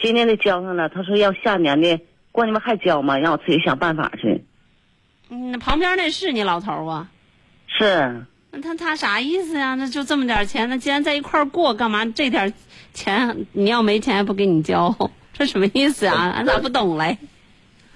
[0.00, 3.18] 今年的交上了，他说要下年的过你们还交吗？
[3.18, 4.44] 让我自己想办法去。
[5.30, 7.08] 嗯，旁边那是你老头儿啊？
[7.66, 9.74] 是，那他他啥意思呀？
[9.76, 12.52] 那就这么点钱，那既然在一块儿过，干嘛这点
[12.92, 14.94] 钱你要没钱还不给你交？
[15.32, 16.30] 这什么意思啊？
[16.36, 17.16] 俺咋不懂嘞？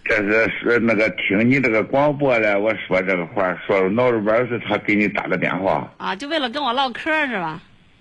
[0.08, 7.60] 这是是那个听你这个广播嘞，我说这个话说脑里边儿是他给你打的电话，啊，就为了跟我唠嗑是吧？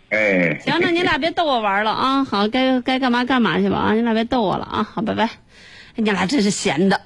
[0.09, 2.23] 哎，行，那你俩别逗我玩了啊！
[2.23, 3.93] 好，该该干嘛干嘛去吧啊！
[3.93, 4.83] 你俩别逗我了啊！
[4.83, 5.27] 好，拜拜。
[5.95, 7.01] 你俩真是闲的。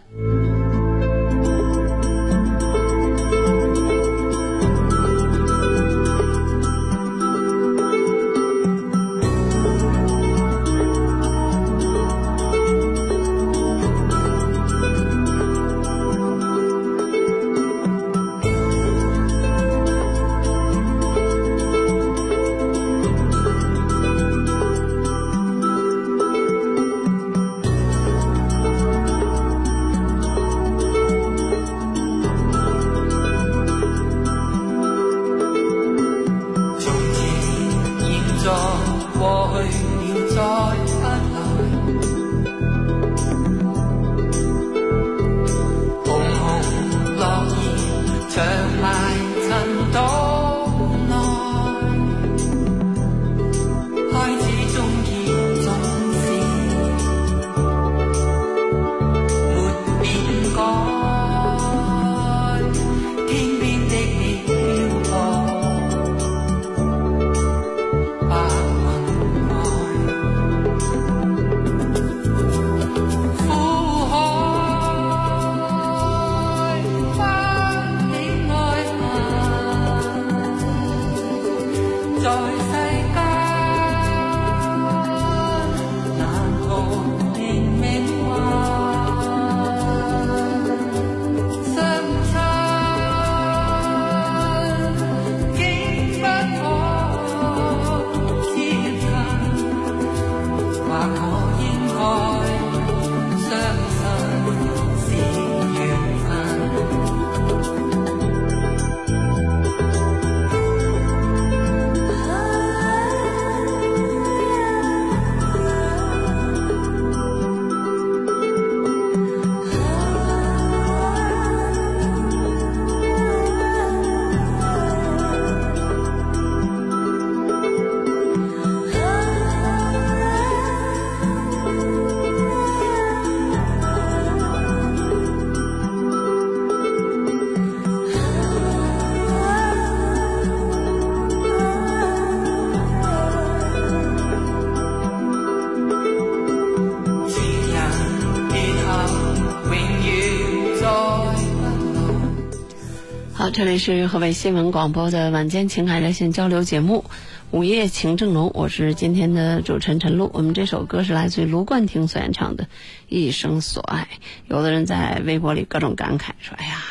[153.60, 157.04] 这里是河北新闻广播的晚间情感热线交流节目
[157.52, 160.32] 《午夜情正浓》，我是今天的主持人陈露。
[160.34, 162.64] 我们这首歌是来自于卢冠廷所演唱的
[163.10, 164.08] 《一生所爱》。
[164.48, 166.82] 有的人在微博里各种感慨说：“哎呀，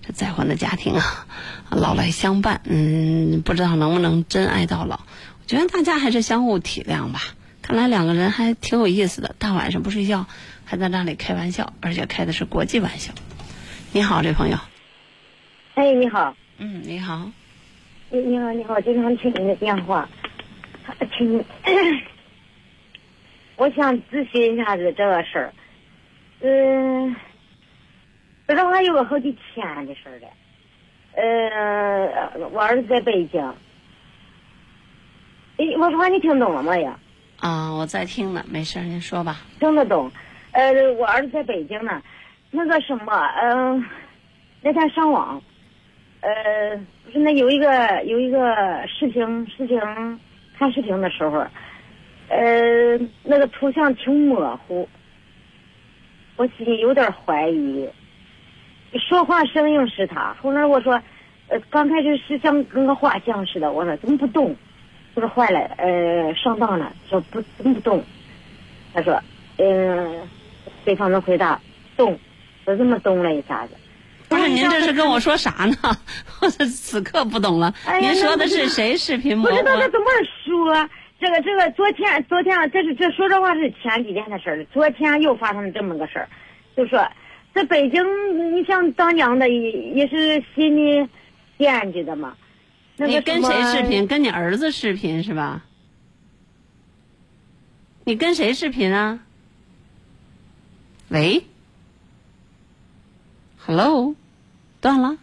[0.00, 1.26] 这再婚的家庭啊，
[1.68, 5.00] 老来相伴，嗯，不知道能不能真爱到老。”
[5.42, 7.20] 我觉得大家还是相互体谅吧。
[7.60, 10.24] 看来两个人还挺有意思的，大晚上不睡觉，
[10.64, 13.12] 还在那里开玩笑，而且开的是国际玩笑。
[13.92, 14.56] 你好，这朋友。
[15.74, 17.28] 哎，你好，嗯，你好。
[18.10, 20.08] 你你好，你好，经常听您的电话，
[21.18, 21.44] 听
[23.56, 25.52] 我想咨询一下子这个事儿。
[26.42, 27.16] 嗯，
[28.46, 30.28] 这的话有个好几天的事儿了。
[31.16, 33.42] 呃，我儿子在北京。
[35.56, 36.96] 哎，我说话你听懂了没呀？
[37.40, 39.40] 啊，我在听呢，没事儿，您说吧。
[39.58, 40.10] 听得懂。
[40.52, 42.00] 呃，我儿子在北京呢。
[42.52, 43.84] 那个什么，嗯、
[44.62, 45.42] 那天上网，
[46.24, 48.42] 呃，不是那有一个有一个
[48.88, 49.78] 视频视频
[50.56, 51.46] 看视频的时候，
[52.28, 54.88] 呃，那个图像挺模糊，
[56.36, 57.86] 我心里有点怀疑。
[58.98, 60.94] 说话声音是他，后来我说，
[61.48, 64.56] 呃，刚开始是像跟个画像似的，我说怎么不动？
[65.12, 68.02] 我说坏了，呃，上当了，说不怎么不动？
[68.94, 69.20] 他说，
[69.58, 70.26] 嗯、
[70.86, 71.60] 对方的回答
[71.98, 72.18] 动，
[72.64, 73.74] 就这么动了一下子。
[74.36, 75.76] 不是，您这是跟我说啥呢？
[76.40, 77.74] 我此刻不懂了。
[77.86, 79.64] 哎您说的是谁视频模糊不知？
[79.64, 80.06] 道他怎么
[80.44, 80.88] 说。
[81.20, 84.64] 这个这个，昨天昨天这是这说这话是前几天的事儿了。
[84.66, 86.28] 昨天又发生了这么个事儿，
[86.76, 87.08] 就说
[87.54, 91.08] 在北京，你像当娘的也也是心里
[91.56, 92.36] 惦记的嘛。
[92.96, 94.06] 那个你跟谁视频？
[94.06, 95.62] 跟你儿子视频是吧？
[98.04, 99.20] 你跟谁视频啊？
[101.08, 101.44] 喂
[103.64, 104.14] ，Hello，
[104.84, 105.16] 断了。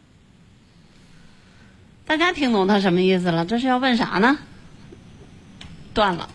[2.07, 3.45] 大家听懂他什么意思了？
[3.45, 4.39] 这是要问啥呢？
[5.93, 6.27] 断了。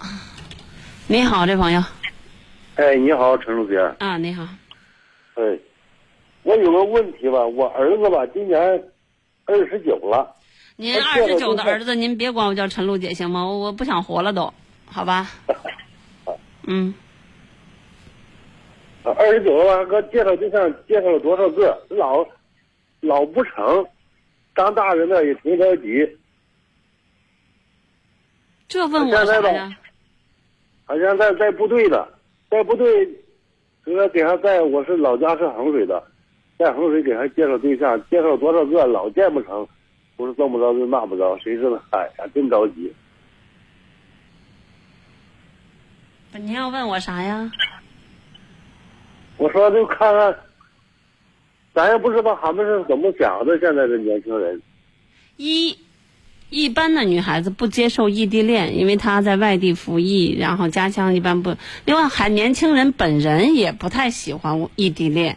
[1.08, 1.82] 你好，这朋友
[2.76, 3.82] 哎，你好，陈主编。
[3.98, 4.46] 啊，你好，
[5.34, 5.58] 哎，
[6.44, 8.60] 我有个问题吧，我儿子吧今年
[9.44, 10.32] 二十九了。
[10.76, 13.44] 您二十九的儿子，您别管我叫陈露姐行吗？
[13.44, 15.28] 我我不想活了都，好吧？
[16.68, 16.94] 嗯，
[19.02, 22.24] 二十九了吧，给介绍对象介绍了多少个，老
[23.00, 23.86] 老不成，
[24.54, 26.18] 当大人的也挺着急。
[28.68, 29.76] 这问我啥呀？
[30.86, 32.08] 好像在在部队的，
[32.48, 33.08] 在部队，
[33.84, 36.02] 这个给他在我是老家是衡水的，
[36.58, 39.66] 在衡水给他介绍对象，介绍多少个老见不成，
[40.16, 41.82] 不是这么着就那么着，谁知道？
[41.90, 42.92] 哎呀，真着急。
[46.32, 47.50] 不您要问我啥呀？
[49.38, 50.38] 我说就看看，
[51.76, 54.62] 咱也不知道他们是怎么想的，现在的年轻人。
[55.36, 55.76] 一，
[56.48, 61.54] 一般的女孩子不接受异地恋，因为她在外地服役，然后家乡一般不。
[61.84, 65.36] 另外，还年轻人本人也不太喜欢异地恋，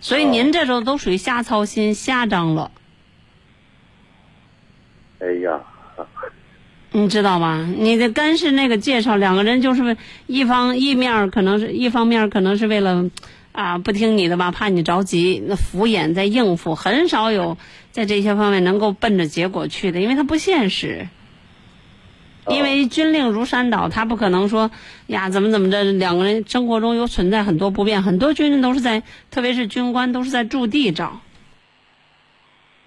[0.00, 2.70] 所以您这种都属于瞎操心、瞎张罗，
[5.18, 5.60] 哎呀，
[6.92, 7.68] 你知道吗？
[7.76, 9.96] 你的干是那个介绍，两个人就是
[10.28, 13.10] 一方一面可能是一方面可能是为了
[13.54, 17.56] 啊不听你的吧，怕你着急，那敷衍在应付，很少有
[17.92, 21.06] 在这些方面能够奔着结果去的，因为它不现实。
[22.48, 24.72] 因为军令如山倒，他不可能说
[25.06, 31.20] 呀怎么怎么着，两个人生活中有存在很多不便，很多军人都是在，特别是军官都是在驻地找。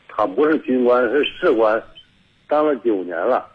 [0.10, 1.82] 他不是军官，是士官，
[2.50, 3.48] 当了九年了。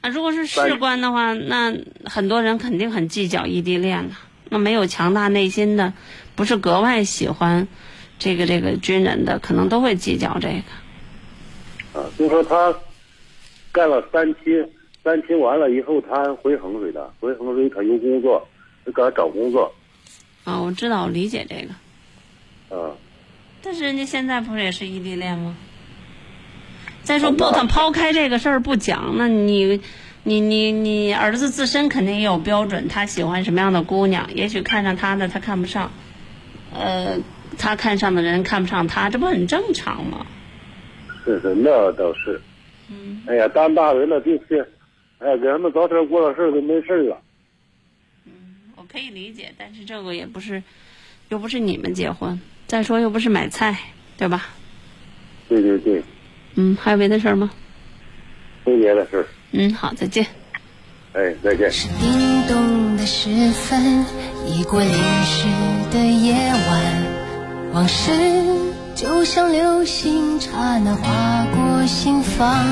[0.00, 4.10] 啊如果是士官的话，那很多人肯定很计较异地恋了。
[4.50, 5.92] 那没有强大内心的，
[6.34, 7.68] 不是格外喜欢
[8.18, 12.00] 这个这个军人的，可能都会计较这个。
[12.00, 12.74] 啊，就说他
[13.72, 14.40] 干了三期，
[15.02, 18.46] 三期完了以后，他回衡水的，回衡水他有工作，
[18.84, 19.72] 就给他找工作。
[20.44, 22.76] 啊，我知道，我理解这个。
[22.76, 22.92] 啊，
[23.62, 25.56] 但是人家现在不是也是异地恋吗？
[27.02, 29.80] 再说不，他抛开这个事儿不讲，那你，
[30.28, 34.28] 你你你儿子自身肯定也有标准，他喜欢什么样的姑娘？
[34.34, 35.90] 也许看上他的他看不上，
[36.74, 37.16] 呃，
[37.56, 40.26] 他看上的人看不上他，这不很正常吗？
[41.24, 42.38] 是是，那倒是。
[42.90, 43.22] 嗯。
[43.26, 44.68] 哎呀，当大人了，就是，
[45.18, 47.18] 哎呀，给他们早点过了事儿就没事了。
[48.26, 48.32] 嗯。
[48.76, 50.62] 我可以理解，但是这个也不是，
[51.30, 53.78] 又不是你们结婚，再说又不是买菜，
[54.18, 54.50] 对吧？
[55.48, 56.02] 对对对，
[56.56, 57.50] 嗯，还有别的事儿吗？
[58.66, 59.26] 没别的事儿。
[59.52, 60.26] 嗯，好，再见。
[61.14, 61.70] 哎，再见。
[61.72, 64.04] 是叮咚的时分，
[64.46, 64.92] 已过零
[65.24, 65.46] 时
[65.90, 68.12] 的夜晚，往事
[68.94, 72.64] 就像流星，刹那划过心房。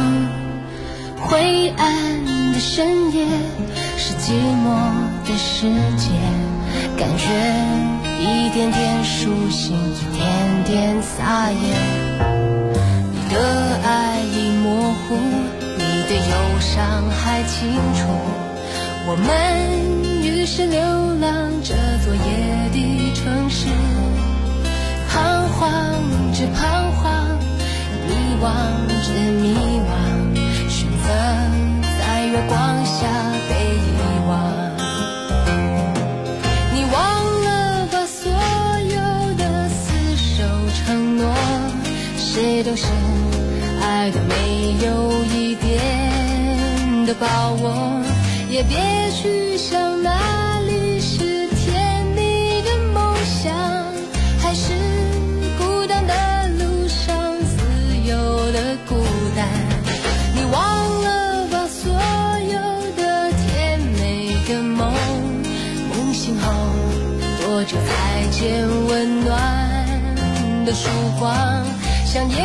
[1.18, 3.26] 灰暗的深夜，
[3.96, 4.92] 是寂寞
[5.26, 5.66] 的世
[5.96, 6.10] 界，
[6.96, 7.26] 感觉
[8.20, 11.56] 一点点苏醒，一点点撒野。
[13.10, 15.16] 你的爱已模糊，
[16.16, 18.08] 忧伤还清楚
[19.08, 20.80] 我们于是流
[21.20, 23.68] 浪这座夜的城市
[25.08, 25.62] 彷徨
[26.32, 27.38] 着彷徨
[28.08, 28.12] 迷
[28.42, 28.46] 惘
[29.04, 29.12] 着
[29.42, 29.54] 迷
[29.86, 31.06] 惘选择
[31.98, 33.06] 在月光下
[33.48, 33.98] 被遗
[34.28, 34.32] 忘
[36.74, 36.94] 你忘
[37.44, 40.44] 了吧所有的厮守
[40.74, 41.34] 承诺
[42.16, 42.86] 谁都是
[43.80, 45.15] 爱的没有
[47.06, 48.02] 的把握，
[48.50, 48.76] 也别
[49.12, 53.54] 去想哪里是甜蜜的梦想，
[54.40, 54.72] 还是
[55.56, 58.96] 孤单的路上自由的孤
[59.36, 59.46] 单。
[60.34, 62.58] 你忘了吧，所有
[62.96, 64.92] 的甜美的梦，
[65.88, 66.50] 梦醒后
[67.40, 70.88] 多久才见温暖的曙
[71.20, 71.64] 光？
[72.04, 72.36] 像夜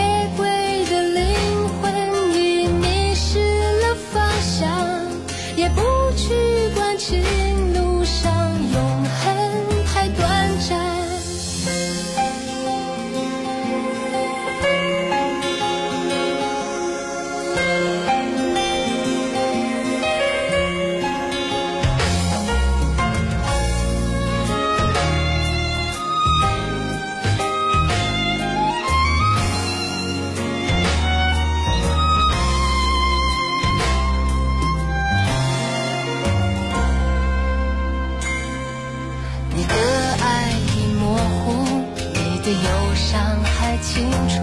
[43.94, 44.40] 清楚。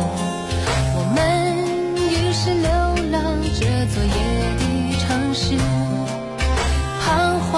[0.95, 1.19] 我们
[1.97, 2.69] 于是流
[3.11, 3.17] 浪
[3.59, 4.13] 这座夜
[4.59, 4.63] 的
[5.01, 5.57] 城市，
[7.01, 7.53] 彷徨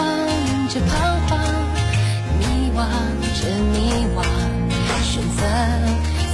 [0.69, 0.89] 着彷
[1.27, 1.31] 徨，
[2.39, 2.79] 迷惘
[3.35, 3.41] 着
[3.73, 3.75] 迷
[4.15, 4.19] 惘，
[5.03, 5.39] 选择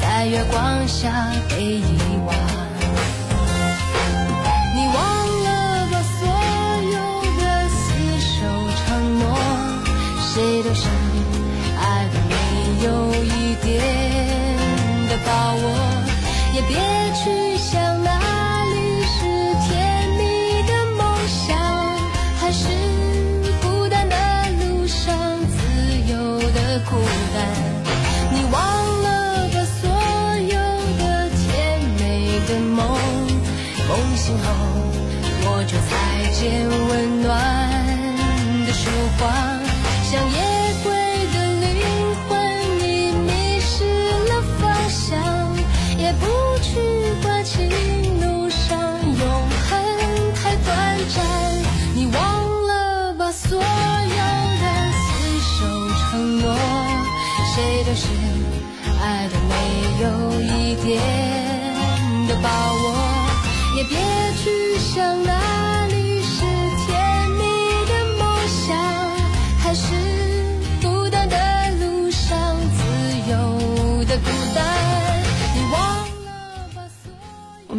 [0.02, 2.25] 在月光下被遗忘。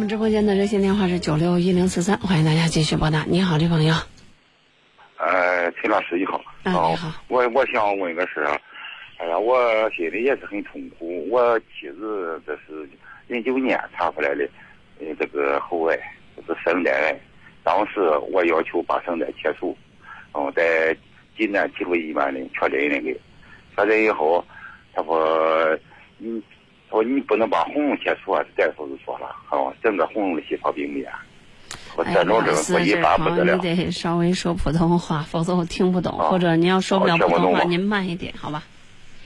[0.08, 3.24] 们直播间的热线电话是九六一零四三，欢迎大家继续拨打。
[3.24, 3.94] 你好，这朋友。
[5.18, 6.38] 呃，秦老师你好。
[6.62, 7.12] 啊，你好。
[7.28, 8.58] 我我想问个事啊，
[9.18, 9.54] 哎呀，我
[9.90, 11.28] 心里也是很痛苦。
[11.28, 12.88] 我妻子这是
[13.26, 14.48] 零九年查出来的，
[14.98, 15.98] 呃，这个喉癌，
[16.34, 17.20] 就是声带癌。
[17.62, 18.00] 当时
[18.32, 19.76] 我要求把声带切除，
[20.32, 20.96] 哦，在
[21.36, 23.12] 济南齐鲁医院里确诊那个，
[23.76, 24.42] 确诊以后，
[24.94, 25.78] 他说，
[26.16, 26.42] 你，
[26.90, 31.10] 他说你不能把喉咙切除啊，大夫就说了，哦，整个红的细胞病变。
[31.96, 33.56] 我哎这种症我一发不得了。
[33.56, 36.18] 你得稍微说普通话，否则我听不懂。
[36.18, 38.62] 啊或者您要说不了普通话，您慢一点，好吧？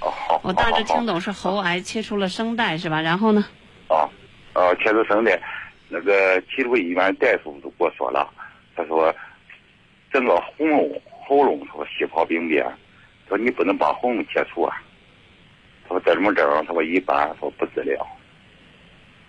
[0.00, 0.40] 哦，好。
[0.42, 3.00] 我大致听懂是喉癌切除了声带是吧？
[3.00, 3.44] 然后呢？
[3.88, 4.08] 啊，
[4.54, 5.40] 呃，切除声带，
[5.88, 8.28] 那个齐鲁医院大夫都跟我说了，
[8.74, 9.14] 他说
[10.12, 12.66] 整个喉咙喉咙说细胞病变，
[13.28, 14.91] 说你不能把喉咙切除啊，他
[15.92, 18.06] 说这种症他说一般说不治疗。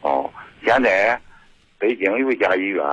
[0.02, 0.32] 哦，
[0.66, 1.20] 现在
[1.78, 2.84] 北京有一家医院，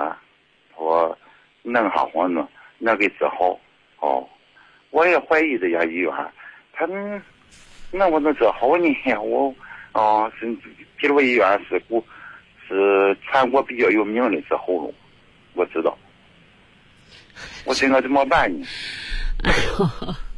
[0.77, 1.17] 说
[1.63, 2.49] 弄下活呢，
[2.79, 3.59] 能给治好。
[4.01, 4.29] 哦，
[4.91, 6.13] 我也怀疑这家医院，
[6.73, 9.21] 他能不能治好呢？
[9.21, 9.55] 我
[9.93, 10.57] 啊，是
[11.01, 12.03] 齐鲁医院是国
[12.69, 14.95] 是全国比较有名的治喉咙，
[15.55, 15.97] 我知道。
[17.65, 18.67] 我这个怎么办呢？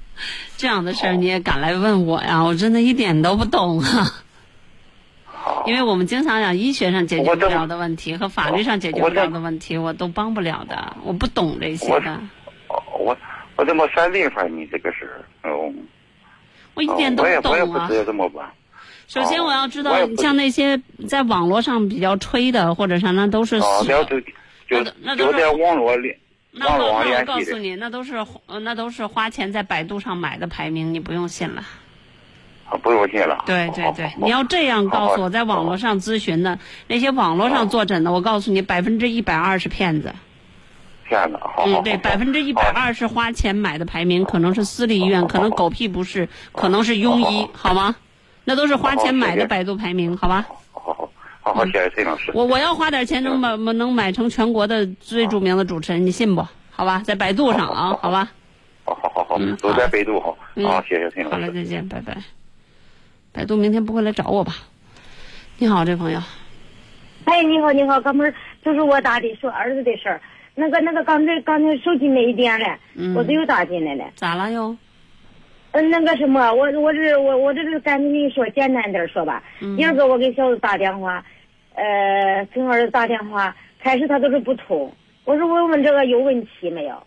[0.63, 2.41] 这样的事儿你也敢来问我呀？
[2.45, 4.07] 我真的一点都不懂啊。
[5.67, 12.21] 因为我们经常讲医学上解决不了的问题和法律上解决不了的问题，我都帮不了的，我不懂这些的。
[12.97, 13.19] 我
[13.57, 14.65] 我怎么算命法你？
[14.67, 15.11] 这个是，
[15.43, 15.73] 哦，
[16.75, 17.99] 我一点都不懂啊我也不知。
[17.99, 18.49] 道怎么办。
[19.09, 26.15] 首先我要知道像那些在网络上比较吹的或者啥，那都是那就就那都是在网络里
[26.53, 27.25] 那我那我。
[27.25, 31.65] 告诉你，那都是呃那都是花钱在百度上买的排名，你不用信了。
[32.69, 33.43] 啊，不用信了。
[33.47, 40.15] 对对对，你要这样告诉我，在网络上咨询的那些网络上坐诊的，我告诉你，百分之一百二是骗子。
[41.05, 47.97] 骗子，嗯，对，百分之一百二是花钱买的排名，可能是私立医院，可能狗屁不是，可能是庸医，好吗？
[48.45, 50.47] 那都是花钱买的百度排名，好吧？
[50.73, 51.11] 好好，
[51.67, 52.31] 谢谢崔老师。
[52.35, 56.47] 我我要花点钱能买能买成全国的最著名的主持人，你信不？
[56.71, 58.31] 好吧，在百度上啊，好吧。
[58.85, 60.37] 好好好好，嗯都在百度好。
[60.55, 62.17] 嗯好，谢谢崔老师好了，再见，拜拜。
[63.33, 64.55] 百度明天不会来找我吧？
[65.59, 66.21] 你好，这朋友。
[67.25, 68.35] 哎，你好，你好，哥们儿，
[68.65, 70.21] 就是我打的，说儿子的事儿。
[70.55, 74.05] 那个，那个，刚才刚才手机没电了，嗯我这又打进来了。
[74.17, 74.77] 咋了又？
[75.73, 79.43] 嗯，那个什么，我我这我我这是赶紧跟你说简单点儿说吧。
[79.61, 81.25] 嗯今儿个我给小子打电话，
[81.75, 84.93] 呃，跟儿子打电话，开始他都是不通。
[85.25, 87.03] 我说我问这个有问题没有？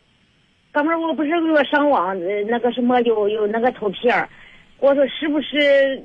[0.71, 4.27] 哥们儿，我不是我上网呃那个什么有有那个图片儿，
[4.79, 6.03] 我说是不是？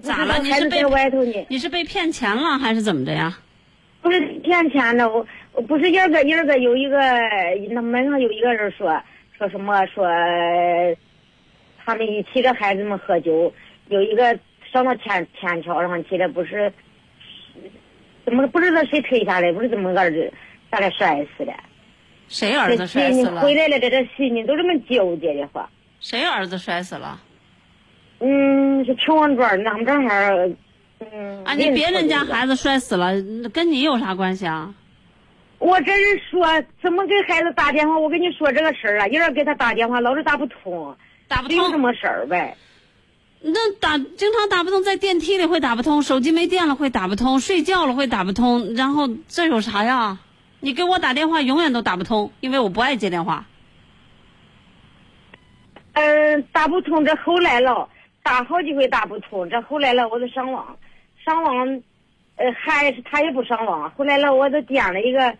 [0.00, 0.38] 咋了？
[0.38, 1.46] 你是被在外头呢。
[1.48, 3.36] 你是被骗钱了还是怎么的呀？
[4.02, 6.98] 不是骗钱的，我我不是一儿个一儿个有一个
[7.70, 9.00] 那门上有一个人说
[9.36, 10.06] 说什么说，
[11.86, 13.52] 他们一起的孩子们喝酒，
[13.88, 14.36] 有一个
[14.72, 16.70] 上到天天桥上去了，不是
[18.24, 20.32] 怎么不知道谁推下来，不是怎么个儿子
[20.72, 21.52] 下来摔死的。
[22.26, 23.40] 谁儿子摔死了？
[23.40, 25.70] 回来了，这这心里都这么纠结的话。
[26.00, 27.20] 谁儿子摔死了？
[28.18, 30.50] 嗯，是城王庄咱们这儿，
[30.98, 31.44] 嗯。
[31.44, 32.24] 啊，你别人家。
[32.24, 33.12] 孩子摔死了，
[33.54, 34.74] 跟你有啥关系啊？
[35.58, 36.46] 我这是说
[36.82, 40.94] 怎么给孩子打电话，我跟你说这个事儿啊，有人给他打电话老是打不通，
[41.28, 42.56] 打不通什么事儿呗？
[43.40, 50.18] 那打经常打不通，在电梯里会打不通，手机没电了会打不通，睡觉了会打不通，然后这有啥呀？
[50.60, 53.46] 你给我打电话永远都打不通，因为我不爱接电话。
[55.92, 57.88] 嗯，打不通，这后来了，
[58.22, 60.76] 打好几回打不通，这后来了，我就上网，
[61.24, 61.82] 上网，
[62.36, 65.36] 呃，还是他也不上网，后来了，我就点了一个，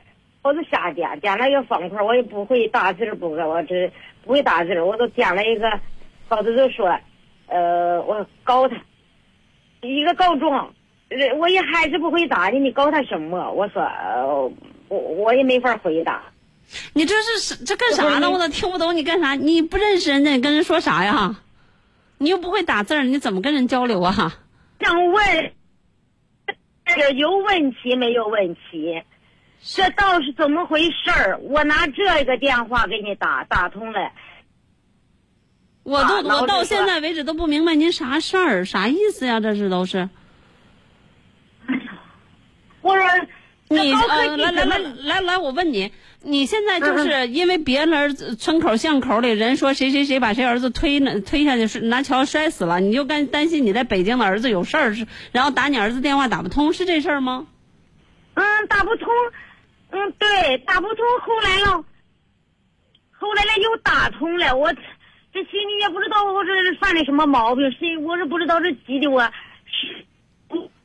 [0.47, 3.91] 我就瞎点，点了一个方块，我也不会打字儿，不会，我这
[4.25, 5.69] 不会打字儿，我都点了一个，
[6.29, 6.97] 高子就说，
[7.49, 8.77] 呃，我告他，
[9.83, 10.73] 一个告状，
[11.09, 13.51] 呃我也还是不会打的，你告他什么？
[13.53, 14.53] 我说，呃，
[14.89, 16.23] 我我也没法回答。
[16.95, 18.31] 你这是这干啥呢？
[18.31, 19.35] 我都听不懂你干啥？
[19.35, 21.37] 你不认识人家，你跟人说啥呀？
[22.19, 24.15] 你又不会打字儿，你怎么跟人交流啊？
[24.81, 25.53] 想问，
[26.85, 29.03] 这有问题没有问题？
[29.63, 31.39] 这到是怎么回事儿？
[31.43, 34.13] 我拿这个电话给你打，打通了。
[35.83, 39.41] 我都、啊我我到现在为止都不明白您啥事儿，啥意思呀？
[39.41, 40.09] 这是都是。
[42.83, 43.05] 我说
[43.69, 45.91] 你呃，来来来来来，我问你，
[46.23, 57.49] 你现在就嗯是因为别人儿村口巷口里人说谁谁谁把谁儿子推那推下去是拿桥摔死了，你就担担心你在北京的儿子有事儿是，然后打你儿子电话打不通，是这事儿吗？
[58.35, 59.09] 嗯，打不通，
[59.91, 61.05] 嗯，对，打不通。
[61.20, 61.84] 后来了，
[63.12, 64.57] 后来了又打通了。
[64.57, 64.72] 我
[65.32, 69.22] 这心里也不知道我这是犯的什么毛病，谁我是不知道这急的我，
[69.66, 70.07] 是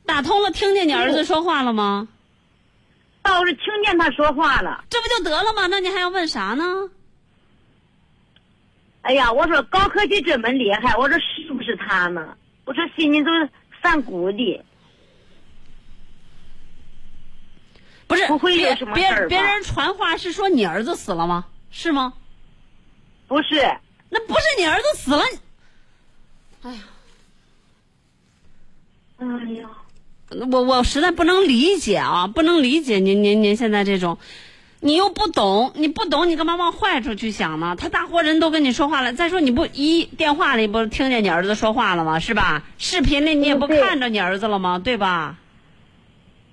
[0.04, 2.08] 打通了，听见你儿子说话了吗？
[3.22, 4.84] 倒是听见他说话了。
[4.90, 5.66] 这不就得了吗？
[5.68, 6.90] 那你还要问啥呢？
[9.02, 12.36] 哎呀，我说高科技这么厉害，我说是不是他呢？
[12.64, 13.30] 我这心里都
[13.80, 14.64] 犯鼓的。
[18.12, 21.46] 不是，不会有别别别人传话是说你儿子死了吗？
[21.70, 22.12] 是吗？
[23.26, 23.54] 不是，
[24.10, 25.22] 那不是你儿子死了，
[26.62, 26.80] 哎呀，
[29.16, 29.70] 哎呀，
[30.50, 34.18] 我我实在不能理解啊，不能理解您您您现在这种，
[34.80, 37.74] 你又不懂，你不懂，你干嘛往坏处去想呢？
[37.78, 42.18] 他大活人都跟你说话了，再说你不一电话里不听见你儿子说话了吗？
[42.18, 42.62] 是吧？
[42.76, 44.78] 视频里你也不看着你儿子了吗？
[44.78, 45.38] 对吧？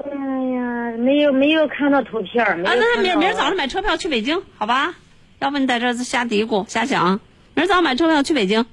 [0.06, 4.96] 哎呀，没有没有看到图片啊，那看到明明儿早上买车票去北京，好吧？
[5.40, 7.20] 要不你在这儿瞎嘀咕瞎想，
[7.54, 8.66] 明儿早上买车票去北京，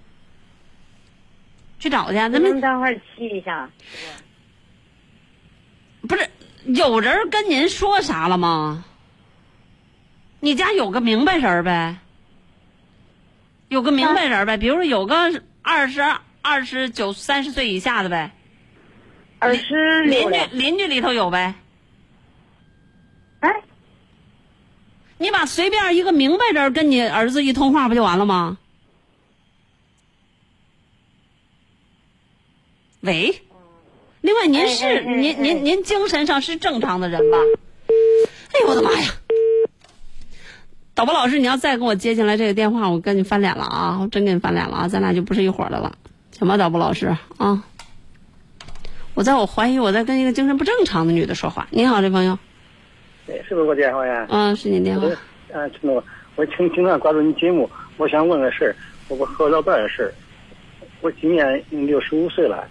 [1.79, 2.15] 去找去。
[2.15, 3.71] 咱咱们们待会儿去一下。
[6.09, 6.29] 不是
[6.65, 8.85] 有人跟您说啥了吗？
[10.39, 11.97] 你家有个明白人儿呗，
[13.69, 16.01] 有个明白人儿呗，比如说有个二十
[16.43, 18.31] 二十九、三十岁以下的呗，
[19.39, 21.55] 二十，邻居邻居里头有呗。
[23.41, 23.63] 哎，
[25.19, 28.59] 你把随便一个明白人跟你儿子一通话不就完了吗？
[33.01, 33.41] 喂，
[34.21, 37.39] 另外您是哎哎哎您您您精神上是正常的人吧？
[37.89, 39.15] 哎呦我的妈呀！
[40.95, 43.99] 导播老师，你要再给我接进来这个电话，我跟你翻脸了啊！
[44.01, 44.89] 我真跟你翻脸了啊！
[44.89, 45.97] 咱俩就不是一伙儿的了，
[46.33, 47.63] 行吧，导播老师啊？
[49.17, 51.67] 我在我怀疑我在跟一个精神不正常的女的说话。
[51.71, 52.39] 你好，这朋友，
[53.27, 54.27] 哎，是不是我电话呀？
[54.29, 55.09] 嗯，是你电话。
[55.55, 56.05] 啊，陈总，
[56.35, 58.77] 我经经常关注你节目，我想问个事儿，
[59.09, 60.13] 我和我老伴儿的事儿。
[61.01, 62.69] 我今年六十五岁了，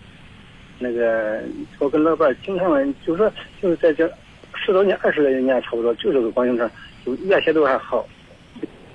[0.78, 1.42] 那个
[1.80, 2.70] 我跟老伴儿经常
[3.04, 4.08] 就是说就是在这
[4.54, 6.70] 十多年、二十来年差不多，就这个光景上，
[7.04, 8.08] 就原先都还好，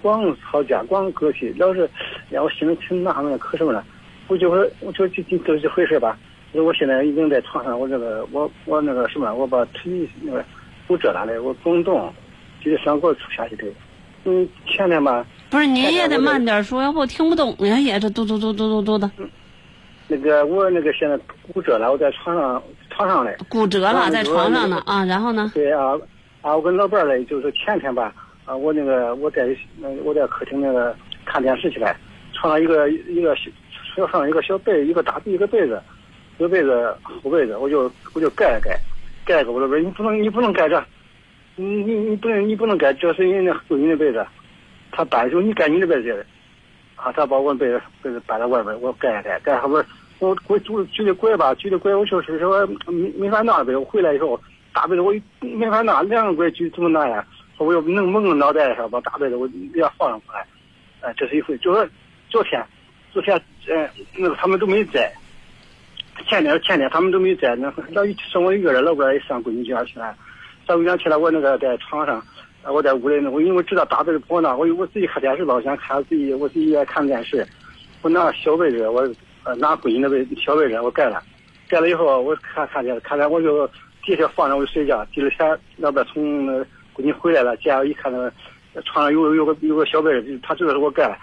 [0.00, 1.90] 光吵架、光搁气，老是
[2.28, 3.84] 让我心里挺纳闷，可什么了？
[4.28, 6.16] 我就说，我就就就就这回事吧。
[6.54, 10.44] 我现在已经在床上，我这个我我那个什么，我把腿那个
[10.86, 12.12] 骨折了嘞，我不能动，
[12.64, 13.64] 就是上锅出下去的。
[14.24, 15.24] 嗯，前天吧。
[15.48, 19.10] 不是，您也得慢点说，要不我听不懂呀，也这嘟嘟嘟嘟嘟嘟的。
[20.08, 21.16] 那个我那个现在
[21.52, 23.36] 骨折了，我在床上床上嘞。
[23.48, 25.50] 骨折了，在床上呢啊，然后呢？
[25.54, 25.92] 对啊
[26.42, 26.56] 啊！
[26.56, 28.12] 我跟老伴儿嘞，就是前天吧
[28.44, 30.94] 啊，我那个我在那我在客厅那个
[31.24, 31.94] 看电视去了，
[32.32, 33.50] 床上一个一个小
[33.94, 35.80] 床上一个小被，一个大被一个被子，
[36.40, 38.74] 这个被子厚被子，我就我就盖了盖，
[39.26, 40.82] 盖个我老伴儿，你不能你不能盖这，
[41.54, 44.26] 你你你不能你不能盖，这是人家闺女的被子，
[44.90, 46.24] 他搬的时候你盖你的被子，
[46.96, 49.84] 啊，他把我被子被子搬到外边，我盖盖盖后边。
[50.18, 53.76] 我我举举的拐吧，举的拐，我就是说没没法拿呗。
[53.76, 54.40] 我回来以后，
[54.72, 57.22] 大被子我没法拿，两个拐举怎么拿呀？
[57.58, 60.46] 我要能蒙个脑袋上，把大被子我要放上来。
[61.02, 61.56] 哎，这是一回。
[61.58, 61.90] 就是
[62.30, 62.64] 昨天，
[63.12, 63.38] 昨天，
[63.68, 63.86] 呃，
[64.16, 65.12] 那个他们都没在。
[66.28, 70.14] 前天前天他们都没在，那老剩我一个人，老伴也上闺女家去了。
[70.66, 72.22] 上闺女家去了，我那个在床上，
[72.64, 77.46] 我在屋里，我因为我知道大被子不好拿，我我自己看电视老，想看自己，我自己也看电视，
[78.02, 79.08] 我拿小被子我。
[79.42, 81.22] 呃，拿闺女的被小被子我盖了，
[81.66, 83.66] 盖了以后我看看见，看见我就
[84.04, 85.02] 底下放着我就睡觉。
[85.14, 86.46] 第二天老伴从
[86.92, 88.30] 闺女回来了，见我一看那个
[88.82, 91.16] 床上有有个有个小被子，他知道是我盖了。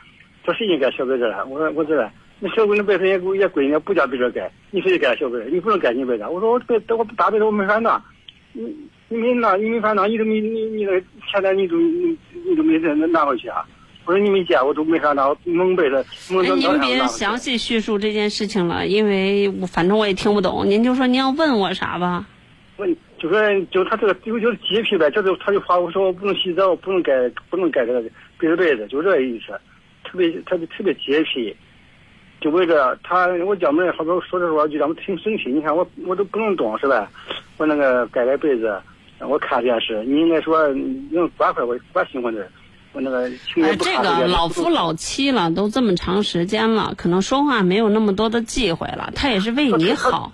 [0.43, 1.45] 这谁给盖小被子了？
[1.45, 1.95] 我说我这
[2.39, 5.49] 那小闺女被子也也归人家不叫被子盖，你非得盖小被子？
[5.51, 6.23] 你不能盖你被子。
[6.29, 7.99] 我说我被我大被子我没法拿，
[8.53, 8.63] 你
[9.09, 10.91] 你没拿你没法拿，你都没你你那
[11.31, 13.65] 现在你都你你都没拿拿回去啊？
[14.05, 15.97] 我说你没见，我都没啥拿，蒙被子。
[16.29, 20.63] 哎，您别详细叙述这件事情了，因为我反正我也听不懂。
[20.65, 22.25] 您就说您要问我啥吧。
[22.77, 27.11] 问就说就他这个就就是洁癖呗，这就他就发我说我不能洗澡，不能盖
[27.49, 28.01] 不能盖这个
[28.37, 29.59] 被子被子，就这意思。
[30.03, 31.53] 特别特别特别洁癖，
[32.47, 35.51] 就为这他我叫门好多说的时候就让我挺生气。
[35.51, 37.11] 你看我我都不能动是吧？
[37.57, 38.81] 我那个盖盖被子，
[39.19, 40.65] 我看电视，你应该说
[41.11, 42.47] 能管会我管新婚的。
[42.93, 43.29] 那个
[43.61, 49.11] 哎，这个老夫老妻了，都这么长时间了，可能说话没有那么多的忌讳了。
[49.13, 50.31] 他也是为你好，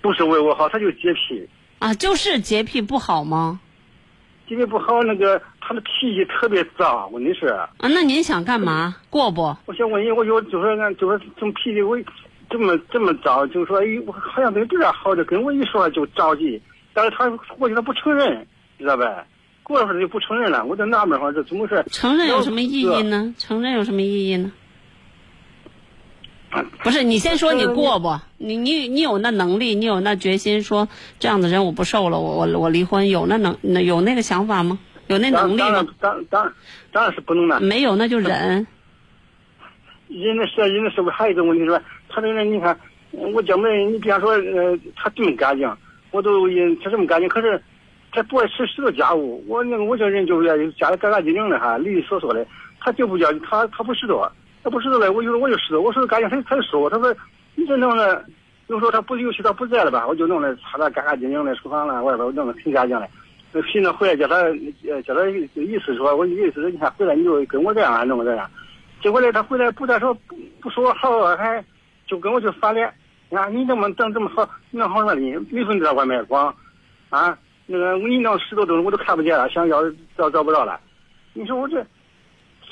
[0.00, 1.46] 不是为我好，他就洁癖
[1.78, 3.60] 啊，就是洁癖不好吗？
[4.48, 8.94] 洁癖不好，那个他的脾气特别脏，问题是啊，那您想干嘛？
[9.10, 9.56] 过不？
[9.66, 11.98] 我想问你，我就就是俺就是这么脾气，我
[12.50, 16.60] 这么这么脏，就说哎，我好像对别人好的，跟我一说就着急，
[16.92, 17.28] 但是他
[17.58, 18.46] 过去他不承认，
[18.78, 19.26] 知道呗？
[19.62, 21.82] 过了会儿就不承认了，我就纳闷哈，这怎么回事？
[21.88, 23.34] 承认有什么意义呢？
[23.38, 24.52] 承认有什么意义呢？
[26.82, 28.14] 不是，你先说你过不？
[28.38, 30.88] 你你你有那能力，你有那决心，说
[31.18, 34.78] 这样的人我不受了，我我我离婚，有那能那有那个想法吗？
[35.08, 35.86] 有那能力吗？
[36.00, 36.52] 当当
[36.92, 37.60] 当然是不能的。
[37.60, 38.66] 没有那就忍。
[40.08, 41.82] 人的社人的社会还有一个问题是吧？
[42.08, 42.78] 他这个人你看，
[43.10, 45.70] 我姐妹，你比方说呃，他这么干净，
[46.10, 46.48] 我都
[46.82, 47.62] 他这么干净，可是。
[48.16, 52.46] 他不爱吃石头家务，我那个我这人就是家里干干净净的哈，利利索索的。
[52.78, 54.24] 他就不叫他他不石头，
[54.64, 57.14] 他不石头嘞，我有时我就石头，我说干净，他他就说，他说
[57.54, 58.24] 你这弄的，
[58.68, 63.06] 有时候他不尤其他不在了吧，我就弄的擦的干干净净的，厨房了外边弄的挺干净的。
[63.52, 64.36] 那现在回来叫他
[64.88, 68.50] 呃叫他意思说，我意思是你看回来你就跟我这样弄这样，
[69.02, 71.62] 结果呢他回来不再说不不说好，还
[72.06, 72.90] 就跟我就翻脸，
[73.28, 76.54] 你看你怎么整这么好弄好了你没分在外面光，
[77.10, 77.36] 啊。
[77.66, 79.82] 那个你弄石头东西我都看不见了，想要
[80.18, 80.78] 找找不着了。
[81.32, 81.82] 你说我这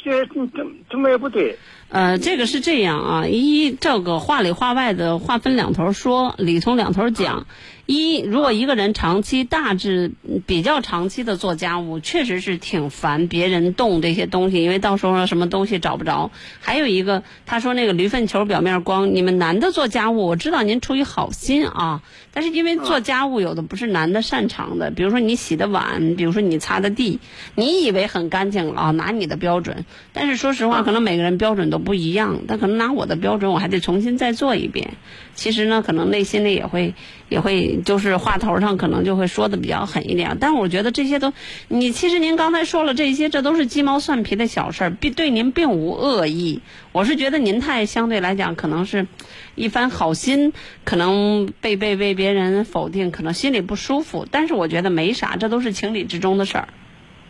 [0.04, 1.58] 这这这么也不对？
[1.88, 7.46] 呃，这个是这样啊，一这个话里话外的话分两头说，里从两头讲。
[7.86, 10.12] 一，如果一个人长期大致
[10.46, 16.30] 比较长期的做家务，确实是挺烦别人动这些东西，因为到时候什么东西找不着。
[16.60, 22.02] 还有一个，他说那个驴粪球表面光，你们男的做家务，我知道您出于好心啊，
[22.32, 27.18] 但是因为做家务有的不是男的擅长的，比如说你洗的碗，比如说你擦的地，
[27.56, 34.94] 你以为很干净了啊，拿你的标准，但是说实话，可能每个人标准都不一样，但可能拿我的标准，我还得重新再做一遍。
[35.34, 36.94] 其实呢，可能内心里也会
[37.32, 37.80] 也会。
[37.84, 41.32] 就是话头上可能就会说的比较狠一点，但我觉得这些都，
[41.68, 46.60] 你其实您刚才说了这些，这都是鸡毛蒜皮的小事儿，并对您并无恶意。
[46.92, 49.06] 我是觉得您太相对来讲可能是，
[49.54, 50.52] 一番好心，
[50.84, 54.26] 可能被被被别人否定，可能心里不舒服。
[54.30, 56.68] 但是我觉得没啥，这都是情理之中的事儿。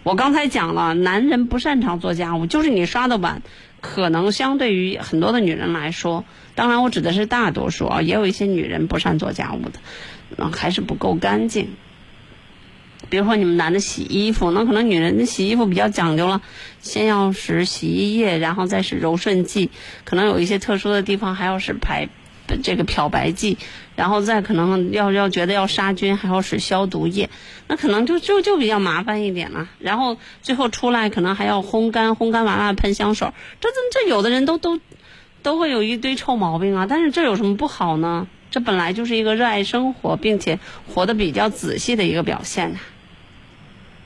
[0.03, 3.43] 我刚才讲了，男人不擅长做家务，就是你刷的碗。
[3.81, 6.25] 可能相对于很多的女人来说，
[6.55, 9.81] 当然我指的是大多数啊，也有一些女人不善做家务的，
[10.37, 11.71] 那还是不够干净。
[13.11, 16.41] 比如说你们男的洗衣服，那可能女人的洗衣服比较讲究了，
[16.81, 19.71] 先要使洗衣液，然后再使柔顺剂，
[20.05, 22.09] 可能有一些特殊的地方还要使排
[22.63, 23.59] 这个漂白剂，
[23.97, 27.29] 然后再可能要要觉得要杀菌，还要使消毒液，
[27.67, 29.69] 那可能就就就比较麻烦一点了。
[29.79, 33.29] 然后最后出来可能还要烘干，烘干完了喷香水，
[33.61, 33.75] 这这
[34.05, 34.79] 这有的人都都
[35.43, 36.87] 都会有一堆臭毛病啊。
[36.89, 38.27] 但是这有什么不好呢？
[38.51, 42.79] 这本来就是一个热爱生活并且活得比较仔细的一个表现呐、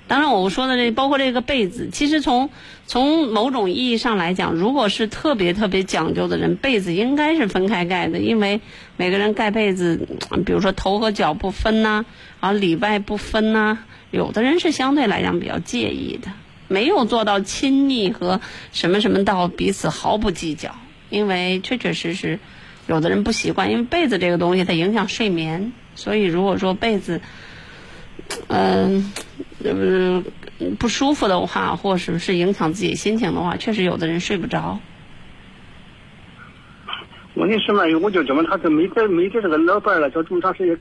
[0.06, 2.48] 当然，我说的这包括这个被子，其实从
[2.86, 8.60] 从某种意义上来讲，如果是特别特别讲究的人，被子应该是分开盖的，因为
[8.96, 10.06] 每个人盖被子，
[10.44, 12.04] 比如说头和脚不分呐、
[12.38, 13.78] 啊，里外不分呐、
[14.12, 16.30] 有的人是相对来讲比较介意的，
[16.68, 18.40] 没有做到亲昵和
[18.72, 20.72] 什么什么到彼此毫不计较，
[21.10, 22.38] 因为确确实实
[22.86, 27.20] 有的人不习惯，因为被子这个东西它影响睡眠，所以如果说被子。
[28.48, 29.12] 嗯，
[29.62, 30.24] 呃，
[30.80, 34.80] 不舒服的话，或者是影响自己心情的话，确实有的人睡不着。
[37.34, 40.76] 问题是嘛，我就觉得他是没这没这这个老伴了，就这么长时间。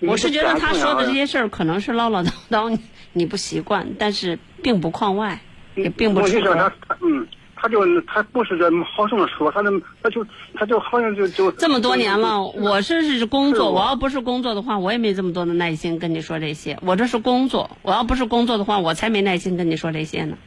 [0.00, 2.80] 我是觉得他说的这些事儿可能是唠唠叨叨，你
[3.12, 5.40] 你不习惯，但是并不框外，
[5.74, 6.54] 也并不是他格。
[6.54, 7.26] 他嗯，
[7.60, 16.78] 他就他不是这好这么说，他就他就他就好像就就这么多年了，我是是工作，我我要不是工作的话，我也没这么多的耐心跟你说这些。
[16.82, 20.38] 我这是工作，我要不是工作的话，我才没耐心跟你说这些呢。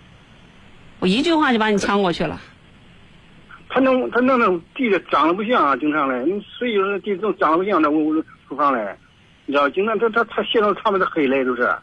[1.00, 2.40] 我一句话就把你呛过去了。
[3.74, 8.96] 他弄他弄那地的长得不像啊，经常嘞，你水有那地都长得不像那我我厨房嘞，
[9.46, 11.74] 你知道，经常他他他卸到上面的黑嘞，就是，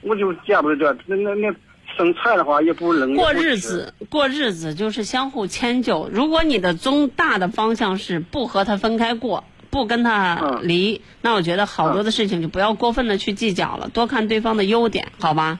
[0.00, 1.54] 我就见不得这，那那那
[1.96, 3.14] 生菜的话也不能。
[3.14, 6.08] 过日子，过日子就是相互迁就。
[6.12, 15.58] 如果你的中大的方向是不和他分开过，不跟他离，那我觉得好多的事情就不要过分的去计较了，多看对方的优点，好吧？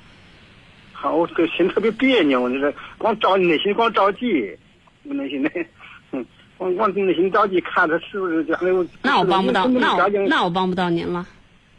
[0.92, 4.56] 好，我这个心特别别扭，就是光着内心光着急，
[5.04, 5.50] 我内心的，
[6.12, 6.24] 嗯，
[6.56, 8.86] 光光内心着急，看他是不是将来我。
[9.02, 11.26] 那我帮不到，那我那我帮不到您了。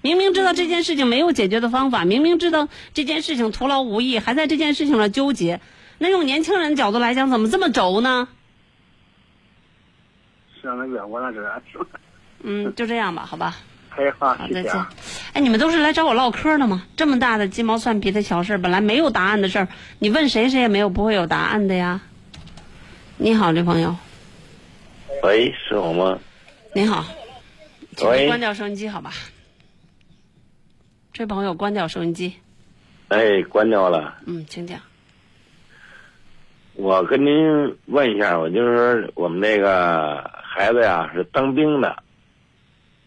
[0.07, 5.59] 明明知道这件事情没有解决的方法，明明知道这件事情徒劳无益，还在这件事情上纠结，
[5.97, 8.29] 那用年轻人角度来讲，怎么这么轴呢？
[10.61, 11.61] 是让他怨我那是，吧？
[12.41, 13.57] 嗯，就这样吧，好吧。
[14.17, 14.71] 好，再见。
[15.33, 16.83] 哎，你们都是来找我唠嗑的吗？
[16.95, 19.67] 这么大的鸡毛蒜皮的小事儿，本来没有答案的事儿，
[19.99, 21.99] 你问谁谁也没有不会有答案的呀。
[23.17, 23.93] 你好，这朋友，
[25.21, 26.17] 喂，是我吗？
[26.73, 27.03] 你好，
[27.97, 29.11] 请喂关掉收音机，好吧？
[31.18, 32.32] 这朋友关掉收音机，
[33.07, 34.20] 哎，关掉了。
[34.28, 34.80] 嗯，请讲。
[36.76, 42.03] 我跟您问一下，我就是说我们那个孩子呀是当兵的，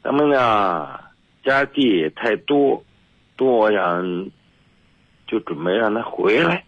[0.03, 0.99] 当兵呢
[1.45, 2.85] 家地太多，
[3.37, 4.29] 多我想
[5.29, 6.65] 就准备让他回来。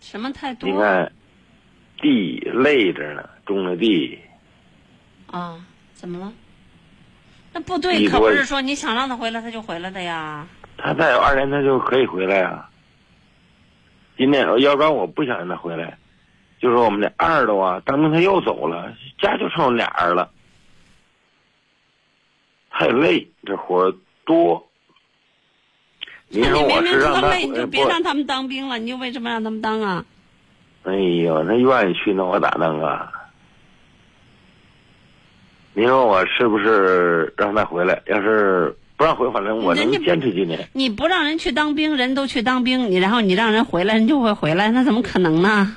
[0.00, 1.12] 什么太多你看
[1.98, 4.18] 地累着呢，种了地，
[5.28, 5.64] 啊？
[5.94, 6.32] 怎么了？
[7.56, 10.46] 那部队可不是说你想让他回来他就回来的呀。
[10.76, 12.68] 他再有二年他就可以回来啊。
[14.18, 15.96] 今天要不然我不想让他回来，
[16.60, 20.30] 就说我们这二的啊，当兵他又走了，家就剩我俩人了，
[22.68, 23.94] 太累，这活儿
[24.26, 24.62] 多。
[26.28, 27.66] 你那说我你明明知是让他道累，你就？
[27.68, 30.04] 别让他们当兵了，你就为什么让他们当啊？
[30.82, 33.10] 哎呦，那愿意去，那我咋弄啊？
[35.76, 38.00] 你说我是不是让他回来？
[38.06, 40.66] 要是不让回，反正我能坚持几年。
[40.72, 45.76] 你不让人去当兵，人都去当兵，你然后你让人回来，人就会回来，那怎么可能呢？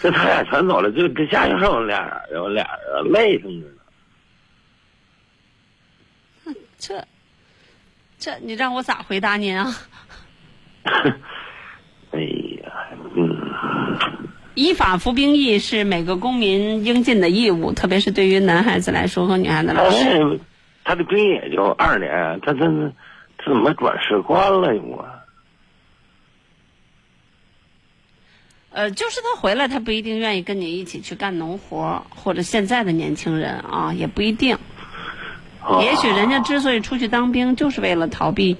[0.00, 2.00] 这他俩全走了，就 这家就剩我俩
[2.30, 2.64] 人，我俩
[2.94, 3.64] 人累着呢。
[6.78, 7.04] 这
[8.16, 9.74] 这你让我咋回答您啊？
[12.12, 12.20] 哎
[12.62, 12.72] 呀，
[13.16, 13.36] 嗯，
[14.58, 20.00] 依法服兵役是每个公民应尽的义务，特别是对于男孩子来说和女孩子来说。
[20.00, 20.38] 哎，
[20.82, 22.92] 他的兵役也就二年，他他他
[23.38, 25.06] 他怎么转士官了我？
[28.72, 34.56] 呃，就是他回来，他不一定愿意跟你一起去干农活，或者现在的年轻人啊，也不一定。
[35.62, 38.56] 哦也许人家之所以出去当兵，就是为了逃避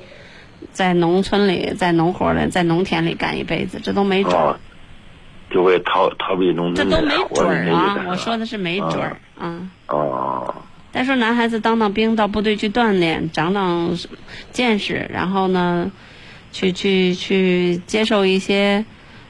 [0.70, 4.56] 在农村里、在农活里、在农田里干一辈子，这都没准，哦，
[5.50, 8.04] 就会逃逃避农村这都没准儿啊！
[8.08, 9.70] 我说的是没准儿啊。
[9.88, 10.54] 哦，
[10.92, 13.96] 再说男孩子当当兵，到部队去锻炼，长长
[14.52, 15.90] 见识，然后呢，
[16.52, 18.84] 去去去接受一些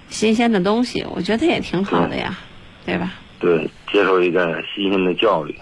[0.09, 2.39] 新鲜的东西，我觉得也挺好的呀，
[2.85, 3.14] 对吧？
[3.39, 5.55] 对，接受一个新鲜的教育。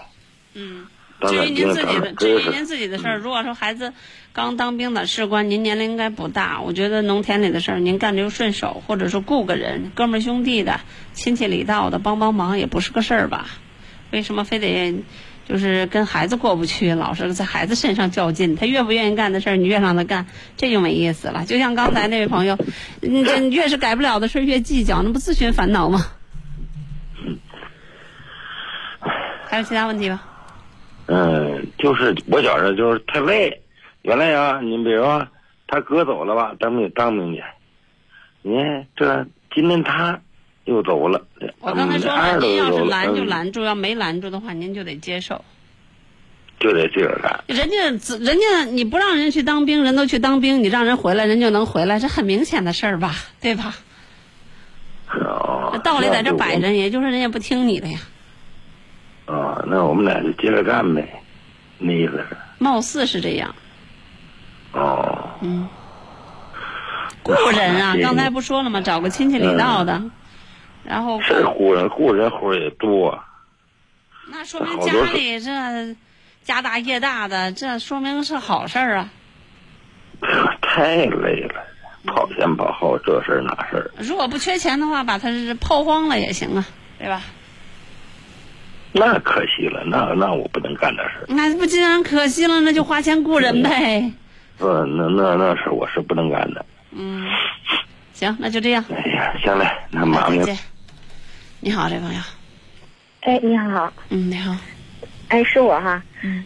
[0.53, 0.85] 嗯。
[1.19, 3.91] 至于您自己的，至于您自己的事儿，如果说孩子
[4.37, 10.79] 刚当兵的士官，您年龄应该不大，我觉得农田里的事儿您干着又顺手，或者说雇个人，哥们儿兄弟的，
[11.13, 13.47] 亲戚里道的帮帮忙也不是个事儿吧？
[14.11, 14.93] 为什么非得
[15.49, 18.55] 就是跟孩子过不去，老是在孩子身上较劲？
[18.55, 21.43] 他越不愿意干的事儿，你越让他干，这就没意思了。
[21.47, 22.59] 就像刚才那位朋友，
[23.01, 26.05] 你这越是改不了的事儿越计较，那不自寻烦恼吗？
[29.47, 30.21] 还有其他问题吗？
[31.07, 33.63] 嗯，就是我觉着就是太累。
[34.07, 35.27] 原来呀，你比如说
[35.67, 37.43] 他哥走了吧，当兵当兵去，
[38.41, 40.21] 你看这今天他
[40.63, 41.25] 又走了，
[41.59, 45.43] 我刚才说了，您要是拦就嗯拦住，要没拦住的话，您就得接受。
[46.57, 47.43] 就得自个儿干。
[47.47, 53.75] 人家人家你不让人去当兵，人都去当兵，你让人回来，人就能回来，这很明显的事儿吧，对吧？
[55.11, 57.99] 哦，道理在这摆那着，也就是人家不听你的呀。
[59.25, 61.21] 啊，那我们俩就接着干呗，
[61.77, 62.37] 那意思是。
[62.57, 63.53] 貌似是这样，
[64.77, 65.67] 哦，嗯。
[67.23, 68.79] 雇人啊，刚才不说了吗？
[68.79, 70.01] 找个亲戚里道的，
[70.85, 73.19] 然后是雇人，雇人活儿也多。
[74.31, 75.95] 那说明家里这
[76.43, 79.09] 家大业大的，这说明是好事儿啊。
[80.61, 81.61] 太累了，
[82.05, 83.91] 跑前跑后，这事儿那事儿。
[83.97, 86.65] 如果不缺钱的话，把它抛荒了也行啊，
[86.97, 87.21] 对吧？
[88.93, 91.25] 那可惜了，那那我不能干这事儿。
[91.27, 94.13] 那不既然可惜了，那就花钱雇人呗。
[94.59, 96.65] 呃，那那那事我是不能干的。
[96.91, 97.27] 嗯，
[98.13, 98.83] 行，那就这样。
[98.89, 100.57] 哎呀，行嘞，那麻烦再见。
[101.59, 102.19] 你好，这朋友。
[103.21, 103.91] 哎，你好。
[104.09, 104.55] 嗯，你好。
[105.29, 106.01] 哎，是我哈。
[106.23, 106.43] 嗯。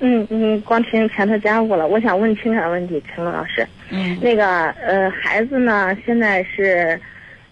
[0.00, 3.66] 嗯 嗯，光听前头家务了，我想问情感问题，陈龙老师。
[3.90, 4.18] 嗯。
[4.20, 7.00] 那个呃，孩子呢，现在是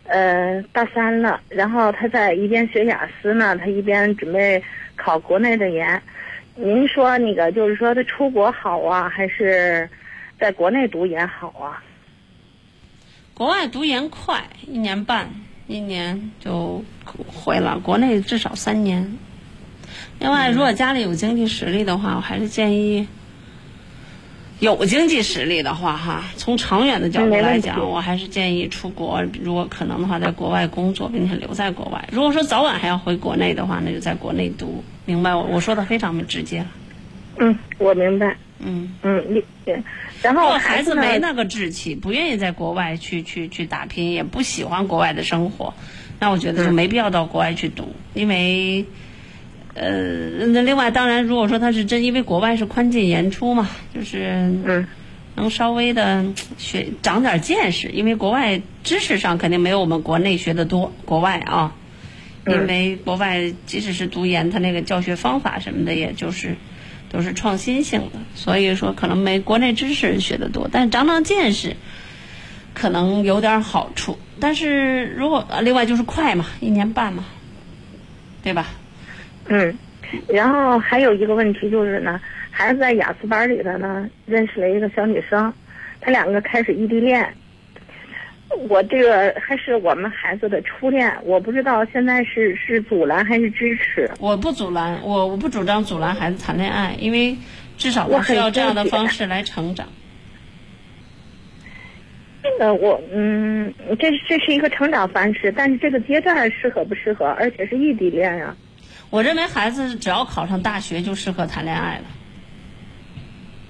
[0.07, 4.63] 呃大三了，然后他在一边学雅思呢，他一边准备
[4.97, 6.01] 考国内的研。
[6.55, 9.89] 您说那个就是说他出国好啊，还是
[10.39, 11.83] 在国内读研好啊？
[13.33, 15.31] 国外读研快，一年半，
[15.67, 16.85] 一年就
[17.27, 17.81] 回了。
[17.83, 19.17] 国内至少三年。
[20.19, 23.09] 另外，如果家里有经济实力的话，我还是建议，
[24.61, 29.25] 有经济实力的话，哈，从长远的角度来讲，我还是建议出国。
[29.43, 32.07] 如果可能的话，在国外工作，并且留在国外。
[32.13, 34.85] 如果说早晚还要回国内的话，那就在国内读。
[35.05, 36.67] 明白我我说的非常直接了。
[37.39, 38.37] 嗯，我明白。
[38.59, 39.83] 嗯嗯，你对。
[40.23, 45.75] 然后如果孩子没那个志气，不愿意在国外去去去打拼，也不喜欢国外的生活，
[46.21, 48.85] 那我觉得就没必要到国外去读，因为。
[49.75, 54.87] 呃，那另外当然，如果说他是真因为国外是宽进严出嘛，就是嗯，
[55.35, 56.27] 能稍微的
[56.59, 61.75] 学长点见识，因为国外知识上肯定没有我们国内学的多，国外啊，
[62.47, 66.57] 因为国外即使是读研，他那个教学方法什么的，也就是
[67.09, 71.77] 都是创新性的，所以说可能没国内知识学的多，但是长长见识
[72.75, 74.19] 可能有点好处。
[74.41, 77.25] 但是如果呃另外就是快嘛，一年半嘛，
[78.43, 78.67] 对吧？
[79.47, 79.79] 嗯，
[80.27, 82.21] 然后还有一个问题就是呢，
[82.51, 85.53] 孩子在雅思班里头呢认识了一个小女生，
[86.01, 87.33] 他两个开始异地恋。
[88.69, 94.11] 我这个还是我们孩子的初恋，我不知道现在是是阻拦还是支持。
[94.19, 97.37] 我不阻拦，我我不主张阻拦孩子谈恋爱，因为
[97.77, 99.89] 至少我需要这样的方式来成长。
[102.59, 108.55] 呃，我嗯，这这是一个成长方式，但是这个阶段适合不适合，而且是异地恋呀、
[109.11, 112.05] 我认为孩子只要考上大学就适合谈恋爱了，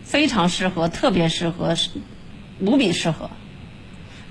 [0.02, 1.74] 非常适合，特别适合，
[2.60, 3.30] 无比适合。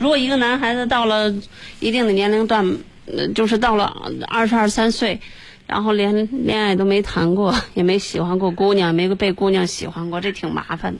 [0.02, 1.32] 如果一个男孩子到了
[1.80, 2.66] 一定的年龄段，
[3.06, 3.96] 呃，就是到了
[4.28, 5.20] 二十二三岁，
[5.68, 11.00] 然后连恋爱都没谈过， 也没喜欢过姑娘，没被姑娘喜欢过，这挺麻烦的。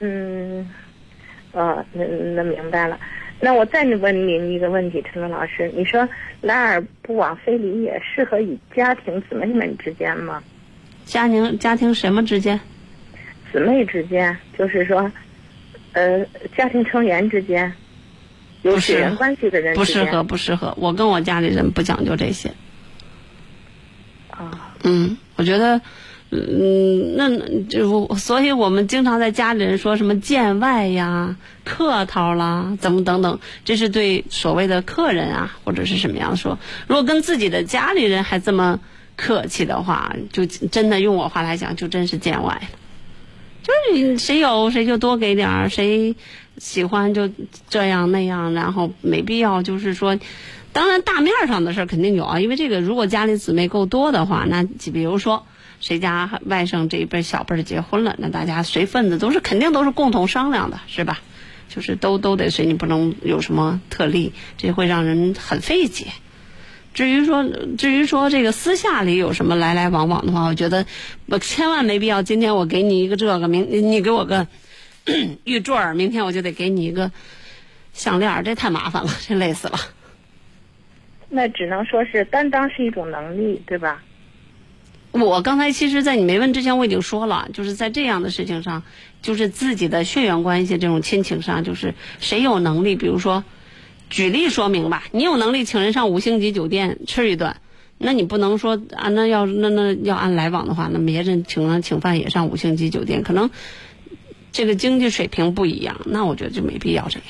[0.00, 0.66] 嗯，
[1.52, 2.98] 哦，那那明白了。
[3.38, 6.08] 那我再问您一个问题，陈龙老师，你说
[6.40, 10.42] 来而不往非礼也适合与家庭姊妹们之间吗？
[11.04, 12.58] 家庭家庭什么之间？
[13.52, 15.12] 姊妹之间，就是说，
[15.92, 16.26] 呃，
[16.56, 17.72] 家庭成员之间，
[18.62, 20.74] 有血缘关系的人不适合，不适合。
[20.78, 22.52] 我跟我家里人不讲究这些。
[24.30, 24.74] 啊。
[24.84, 25.80] 嗯，我觉得，
[26.30, 36.58] 嗯，那就所以我们经常在家里人说什么见外呀、客套啦，怎么等等，这是对所谓的客人啊，或者是什么样说。
[36.88, 38.80] 如果跟自己的家里人还这么
[39.14, 42.78] 客气的话，就真的用我话来讲，就真是见外了。
[43.62, 46.14] 就是谁有谁就多给点儿，谁
[46.58, 47.30] 喜欢就
[47.68, 50.18] 这样那样，然后没必要就是说，
[50.72, 55.46] 当然大面上的事儿肯定有啊，因为这个如果家里姊妹够多的话，那比如说
[55.80, 61.20] 谁家外甥这一辈小辈儿结婚了，那大家随份子都是肯定都是共同商量的，是吧？
[61.68, 66.08] 就是都都得随，你不能有什么特例，这会让人很费解。
[66.94, 67.42] 至于说，
[67.78, 70.84] 至于说这个私下里有什么来来往往的话，我觉得
[71.26, 72.22] 我千万没必要。
[72.22, 74.46] 今天我给你一个这个，明你给我个
[75.44, 77.10] 玉坠儿，明天我就得给你一个
[77.94, 79.78] 项链儿，这太麻烦了，这累死了。
[81.30, 84.02] 那只能说是担当是一种能力，对吧？
[85.12, 88.82] 我刚才其实，在你没问之前，我已经说了，就是在这样的事情上，
[89.22, 93.44] 就是自己的血缘关系这种亲情上，就是谁有能力，比如说。
[94.12, 97.56] 举例说明吧，你有能力请人上五星级酒店吃一顿，
[97.96, 99.08] 那你不能说啊？
[99.08, 103.50] 那要那那要按来往的话，那别人请了请饭也上五星级酒店，可能
[104.52, 107.28] 这个经济水平不一样，那我觉得就没必要这样。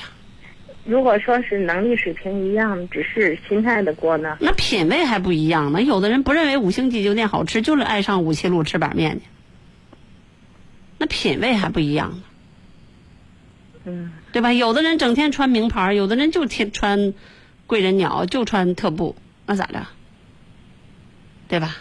[0.83, 4.37] 如果说是能力水平一样，只是心态的过呢？
[4.41, 5.81] 那品味还不一样呢。
[5.81, 9.25] 有的人不认为五星级酒店好吃，就是爱上五七路吃板面去，
[10.97, 12.23] 那品味还不一样呢。
[13.85, 14.11] 嗯。
[14.33, 14.51] 对吧？
[14.51, 17.13] 有的人整天穿名牌，有的人就天穿
[17.67, 19.15] 贵人鸟，就穿特步，
[19.45, 19.87] 那咋的？
[21.47, 21.77] 对吧？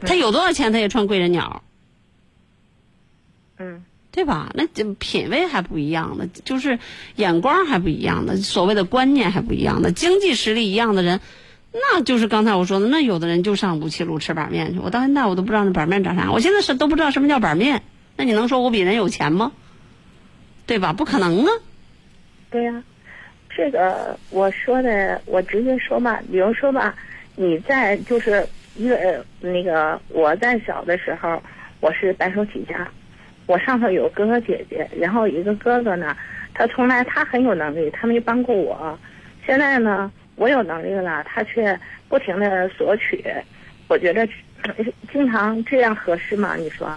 [0.00, 1.62] 他有多少钱，他也穿贵人鸟。
[3.56, 3.84] 嗯。
[4.10, 4.52] 对吧？
[4.54, 6.78] 那这品味还不一样的，就是
[7.16, 11.20] 眼光还不一样的，所谓的观念还不一样的，经济实力一样的人，
[11.72, 14.78] 那就是刚才我说的，那有的人就上五七路吃板面去。
[14.78, 17.82] 我到现在我都不知道那板面长啥，我现在是都不知道什么叫板面。
[18.16, 19.50] 那你能说我比人有钱吗？
[20.66, 20.92] 对吧？
[20.92, 21.52] 不可能啊！
[22.50, 22.82] 对呀，
[23.54, 26.18] 这个我说的，我直接说嘛。
[26.30, 26.94] 比如说吧，
[27.36, 28.46] 你在就是
[28.76, 31.42] 一个那个我在小的时候，
[31.80, 32.88] 我是白手起家，
[33.46, 36.16] 我上头有哥哥姐姐，然后一个哥哥呢，
[36.54, 38.98] 他从来他很有能力，他没帮过我。
[39.46, 43.22] 现在呢，我有能力了，他却不停的索取，
[43.88, 44.26] 我觉得
[45.12, 46.56] 经常这样合适吗？
[46.56, 46.88] 你说？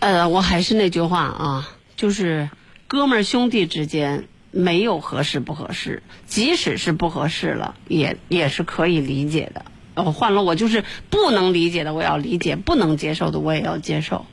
[0.00, 2.48] 呃，我还是那句话啊，就是
[2.88, 9.66] 哥们儿兄弟之间没有合适不合适，即使是不合适了，也也是可以理解的。
[9.96, 14.24] 我换了，我就是不能理解的，我要理解；不能接受的，我也要接受。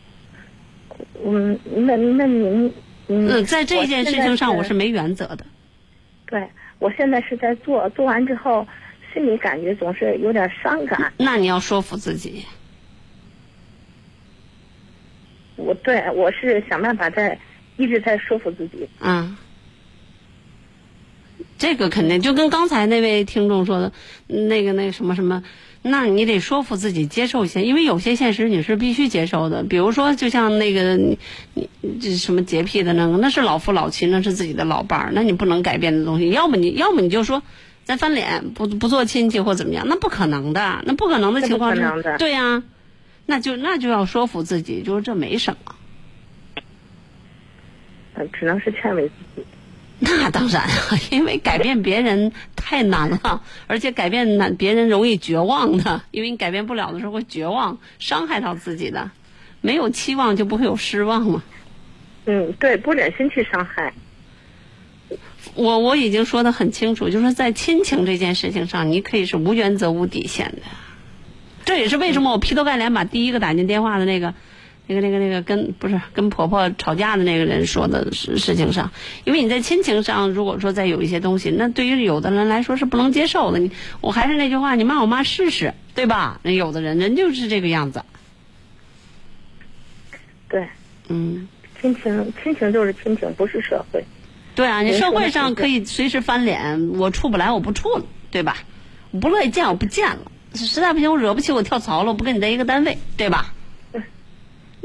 [1.23, 2.73] 嗯，那那您
[3.09, 5.45] 嗯，在这件事情上，我是没原则的。
[6.27, 6.47] 对，
[6.79, 8.65] 我现在是在做，做完之后，
[9.13, 11.11] 心里感觉总是有点伤感。
[11.17, 12.45] 那你要说服自己。
[15.57, 17.37] 我对我是想办法在
[17.75, 18.87] 一直在说服自己。
[19.01, 19.35] 嗯，
[21.57, 23.91] 这个肯定就跟刚才那位听众说的，
[24.27, 25.43] 那个那什么什么，
[25.81, 29.63] 那你得说服自己接受一些，因为有些现实你是必须接受的。
[29.63, 31.17] 比如说，就像那个你
[31.53, 36.29] 你这什么洁癖的那个，那是老夫老妻，那是自己的老伴儿，那你不能改变的东西。
[36.29, 37.41] 要么你要么你就说
[37.83, 42.63] 咱翻脸，不不做亲戚或怎么样，那不可能的，那不可能的情况是，对呀。
[43.27, 45.75] 那就那就要说服自己，就是这没什么。
[48.15, 49.45] 嗯，只能是劝慰自己。
[49.99, 50.69] 那当然啊，
[51.11, 59.11] 因为改变别人太难了，而且改变难别人容易绝望的，因为你改变不了的时候会绝望，伤害到自己的。
[59.61, 61.43] 没有期望就不会有失望嘛。
[62.25, 63.93] 嗯，对，不忍心去伤害。
[65.55, 70.61] 我我已经说的很清楚，就是在亲情这件事情上，你可以是无原则、无底线的。
[71.67, 74.33] 这也是为什么我劈头盖脸把第一个打进电话的那个、
[74.87, 78.89] 那个、那个、那个跟不是跟婆婆吵架的那个人说的事事情上，
[79.25, 83.59] 因为你在亲情上，如果说再有一些东西，那对于有的人来说是不能接受的。
[83.59, 86.39] 你我还是那句话，你骂我妈试试，对吧？
[86.41, 88.05] 那有的人人就是这个样子。
[90.47, 90.65] 对，
[91.09, 91.49] 嗯，
[91.81, 94.05] 亲情亲情就是亲情，不是社会。
[94.55, 98.55] 对啊，你社会上可以随时翻脸，我处不来我不处了，对吧？
[99.11, 100.31] 我不乐意见我不见了。
[100.65, 103.53] 实在不行，我惹不起，我跳槽了，我不跟你在一个单位，对吧？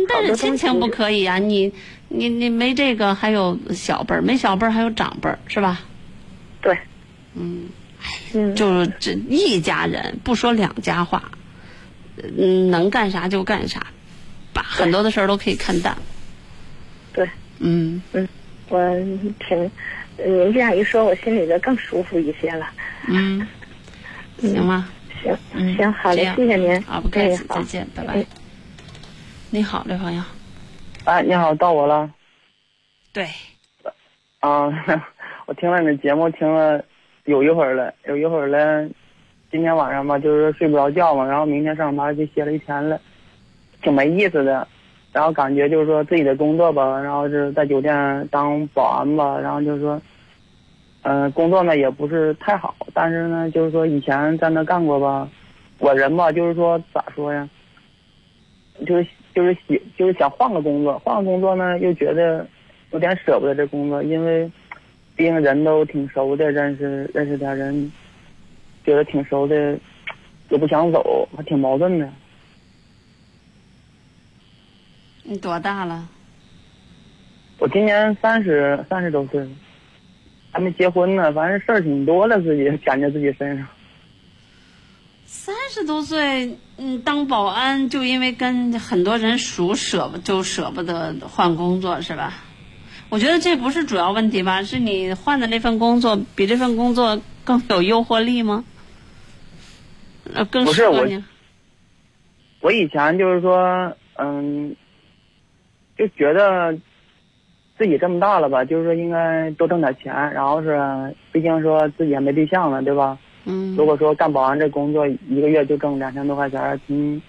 [0.08, 1.38] 但是亲情不可以啊！
[1.38, 1.72] 你
[2.08, 5.80] 你你没这个，还有小辈儿，没小辈儿还有长辈儿，是吧？
[6.60, 6.76] 对，
[7.34, 7.68] 嗯，
[8.56, 11.30] 就是这一家人，不说两家话，
[12.16, 13.86] 嗯，能干啥就干啥，
[14.52, 15.96] 把很多的事儿都可以看淡。
[17.12, 18.28] 对，嗯嗯，
[18.70, 18.78] 我
[19.46, 19.70] 挺
[20.16, 22.68] 您这样一说，我心里就更舒服一些了。
[23.06, 23.46] 嗯，
[24.40, 24.88] 行吗？
[25.22, 26.74] 行嗯行，好嘞，谢谢您。
[26.86, 28.24] 啊，不客气，再见，拜拜。
[29.50, 30.22] 你好，刘朋友。
[31.04, 32.10] 哎，你好，到我了。
[33.12, 33.26] 对。
[34.40, 34.66] 啊，
[35.46, 36.82] 我听了你的节目，听了
[37.24, 38.88] 有一会儿了，有一会儿了。
[39.50, 43.00] 今天晚上吧，就是睡不着觉嘛，然后明天上班就歇了一天了，
[43.82, 44.66] 挺没意思的。
[45.12, 50.00] 然后感觉就是说自己的工作吧，然后是在酒店当保安吧，然后就是说，
[51.02, 55.28] 嗯、工作呢也不是太好，但是呢，就是说以前在那干过吧，
[55.78, 57.48] 我人吧，就是说咋说呀，
[58.86, 62.46] 就是就是喜就是想换个工作，换个工作呢又觉得
[62.92, 64.50] 有点舍不得这工作，因为
[65.16, 67.92] 毕竟人都挺熟的，认识认识点人，
[68.84, 69.76] 觉得挺熟的，
[70.50, 72.08] 又不想走，还挺矛盾的。
[75.24, 76.08] 你多大了？
[77.58, 79.50] 我今年三十三十多岁了，
[80.52, 83.66] 还没结婚呢，反正事儿挺多的，自己感觉自己身上。
[85.24, 92.34] 三十多岁，嗯，当保安就因为跟很多人熟，舍不就舍不得换工作是吧？
[93.08, 94.62] 我觉得这不是主要问题吧？
[94.62, 98.64] 是你换的那份工作比这份工作更有诱惑力吗？
[100.34, 101.24] 呃，更适合你？
[102.60, 104.76] 我以前就是说，嗯，
[105.96, 106.78] 就觉得
[107.82, 110.78] 自己这么大了吧，就是说应该多挣点钱，然后是，
[111.32, 113.18] 毕竟说自己还没对象呢，对吧？
[113.44, 113.74] 嗯。
[113.74, 117.20] 如果说干保安这工作一个月就挣两千多块钱，挺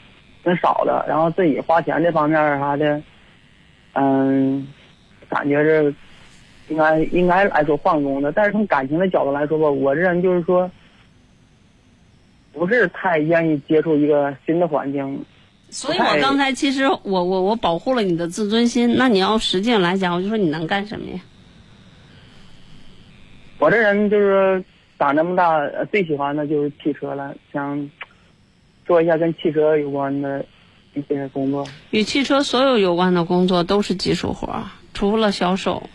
[0.43, 1.03] 挺少的。
[1.09, 3.01] 然后自己花钱这方面啥的，
[3.93, 4.67] 嗯，
[5.27, 5.91] 感觉是
[6.67, 8.31] 应该应该来说换工作。
[8.31, 10.69] 但是从感情的角度来说吧，我这人就是说，
[12.53, 15.25] 不是太愿意接触一个新的环境。
[15.73, 21.19] 所以我刚才其实我我我保护了你的自尊心，那你要实际上来讲，我就说你能干什么呀？
[23.57, 24.63] 我这人就是
[24.99, 27.89] 长这么大呃最喜欢的就是汽车了，想
[28.85, 30.45] 做一下跟汽车有关的
[30.93, 31.65] 一些工作。
[31.89, 35.89] 与汽车所有有关的工作都是技术活，除了销售。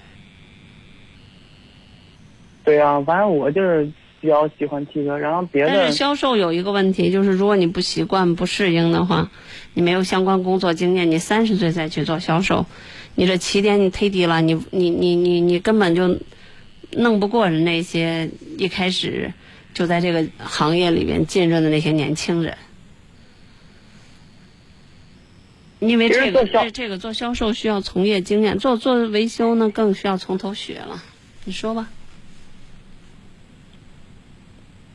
[2.64, 9.30] 对呀、反正我就是比较喜欢汽车，然后别的但的是销售有一个问题，就是如果你不习惯、不适应的话，
[9.74, 12.66] 你没有相关工作经验，你三十岁再去做销售，
[13.14, 16.18] 你这起点你忒低了，你你你你你根本就
[16.92, 19.32] 弄不过人那些一开始
[19.72, 22.56] 就在这个行业里面浸润的那些年轻人。
[25.78, 31.00] 因为这个这这个做销售需要从业经验，做做维修呢更需要从头学了。
[31.44, 31.88] 你说吧。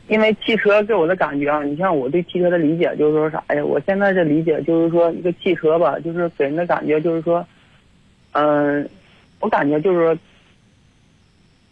[0.06, 3.64] 因为汽车给我的感觉啊，你像我对汽车的理解就是说啥呀？
[3.64, 7.46] 我现在的理解就是说，一个汽车吧，就是给人的感觉就是说，
[8.32, 8.86] 嗯、
[9.40, 10.18] 我感觉就是说，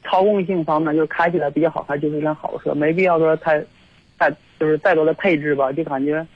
[0.03, 3.63] 操控性方面就是开起来比较好开，就是一辆好车，没必要说太，
[4.19, 6.27] 太就是再多的配置吧，就感觉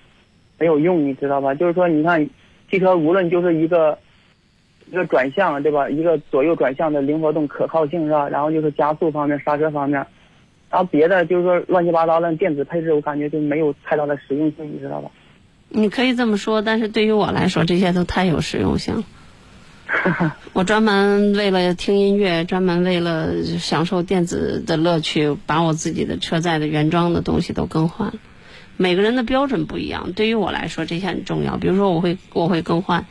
[0.59, 1.55] 没有用，你知道吧？
[1.55, 2.28] 就是说，你看
[2.70, 3.99] 汽车无论就是一个
[4.90, 5.88] 一个转向对吧？
[5.88, 8.28] 一个左右转向的灵活动、可靠性是吧？
[8.28, 10.07] 然后就是加速方面、刹车方面。
[10.70, 15.10] 然后别的就是说乱七八糟的电子配置，我感觉就没有太大的实用性，你知道吧？
[15.68, 19.04] 你可以这么说，但是对于我来说，这些都太有实用性了。
[20.52, 28.14] 我专门为了听音乐，专门为了享受电子的乐趣，把我自己的车载的原装的东西都更换了。
[28.76, 31.56] 每个人的标准不一样，对于我来说这些很重要。
[31.56, 33.06] 比如说，我会我会更换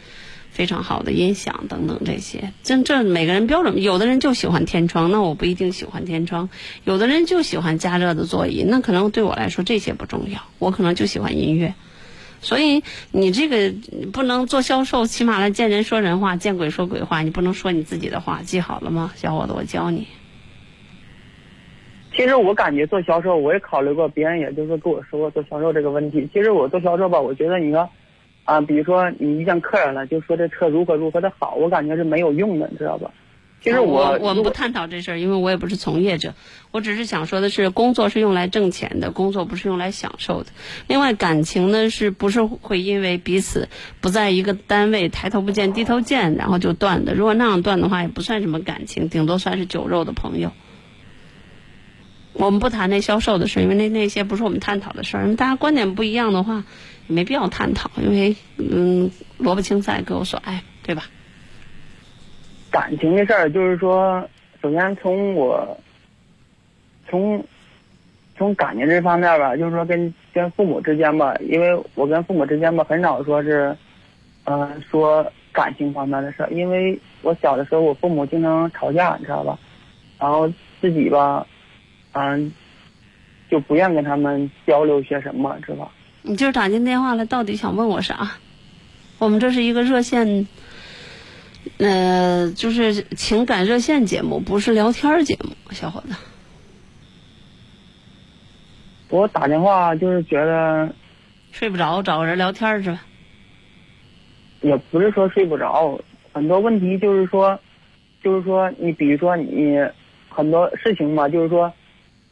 [0.55, 2.53] 非常好的音响等等这些。
[2.63, 6.47] 这这每个人标准，有的人就喜欢天窗，那我不一定喜欢天窗；
[6.85, 11.73] 有的人就喜欢加热的座椅，那可能对我来说这些不重要，我可能就喜欢音乐。
[12.39, 13.73] 所以你这个
[14.13, 19.53] 不能做销售，起码来见人说人话，见鬼说鬼话，你不能说你自己的话，记好了吗，小伙子？
[19.53, 20.07] 我教你。
[22.15, 26.29] 其实我感觉做销售，我也考虑过，别人也就是跟我说做销售这个问题。
[26.31, 27.89] 其实我做销售吧，我觉得你说，
[28.45, 33.11] 啊，比如说你遇见客人了，就说这车如何如何的好，我感觉是没有用的，你知道吧？
[33.61, 36.35] 其实我我们不探讨这事儿，因为我也不是从业者，
[36.69, 40.51] 我只是想说的是，工作是用来挣钱的，工作不是用来享受的。
[40.85, 43.67] 另外，感情呢是不是会因为彼此
[44.01, 47.15] 不在一个单位，抬头不见低头见，然后就断的？
[47.15, 50.51] 如果那样断的话，也不算什么感情，顶多算是酒肉的朋友。
[52.33, 55.35] 我们不谈那销售的事，因为那那些不是我们探讨的事儿。
[55.35, 56.63] 大家观点不一样的话，也
[57.07, 61.03] 没必要探讨，因为嗯，萝卜青菜各有所爱，对吧？
[62.71, 64.27] 感情的事儿，就是说，
[64.61, 65.77] 首先从我，
[67.07, 67.43] 从
[68.37, 73.75] 从感情这方面吧，就是说跟跟父母之间吧，因为我跟父母之间吧，很少说是，
[74.43, 79.57] 呃，说感情方面的事儿，因为我小的时候，我父母经常吵架，你知道吧？
[80.19, 80.51] 然后
[80.81, 81.45] 自己吧，
[82.11, 82.51] 嗯，
[83.49, 85.91] 就不愿跟他们交流些什么，知道吧？
[86.27, 88.31] 你今儿打进电话来，到底想问我啥？
[89.19, 90.47] 我们这是一个热线，
[91.77, 96.15] 呃，就是情感热线节目，不是聊天儿节目，小伙子。
[99.09, 100.93] 我打电话就是觉得
[101.51, 103.01] 睡不着，找个人聊天儿是吧？
[104.61, 105.99] 也不是说睡不着，
[106.33, 107.57] 很多问题就是说，
[108.23, 109.77] 就是说你比如说你
[110.27, 111.71] 很多事情吧，就是说，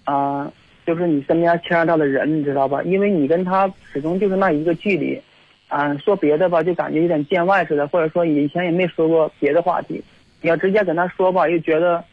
[0.03, 0.51] 啊、
[0.85, 2.81] 就是你身边牵扯到的人，你知道吧？
[2.83, 5.19] 因为你跟他始终就是那一个距离，
[5.67, 10.03] 啊、说别的吧，就感觉有点见外似的，或者说以前也没说过别的话题，
[10.41, 12.03] 你要直接跟他说吧，又觉得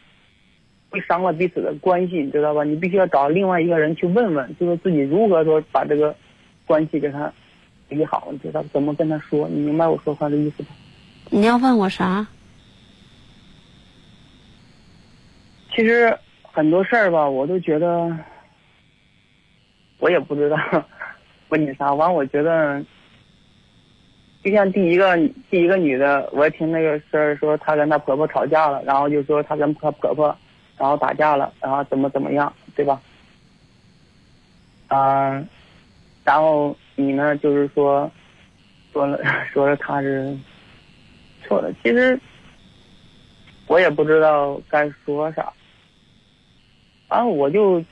[0.89, 2.63] 会伤了彼此的关系，你知道吧？
[2.63, 6.15] 你必须要找另外一个人去问问，就是自己如何说把这个
[6.65, 7.31] 关系给他
[7.89, 9.47] 理好，你知道怎么跟他说？
[9.49, 10.69] 你明白我说话的意思吧？
[11.29, 12.25] 你要问我啥？
[15.73, 18.13] 其实很多事儿吧，我都觉得
[20.01, 20.57] 我也不知道
[21.49, 21.93] 问你啥。
[21.93, 22.83] 完，我觉得
[24.43, 25.15] 就像第一个
[25.51, 30.35] 第一个女的，我也听那个事儿说，她跟她婆婆吵架了，然后就说她跟她婆婆
[30.77, 32.99] 然后打架了，然后怎么怎么样，对吧？
[34.87, 35.41] 啊、
[36.23, 38.11] 然后你呢，就是说
[38.91, 39.19] 说了
[39.53, 40.35] 说了她是
[41.43, 42.19] 错的，其实
[43.67, 45.53] 我也不知道该说啥。
[47.07, 47.83] 啊，我就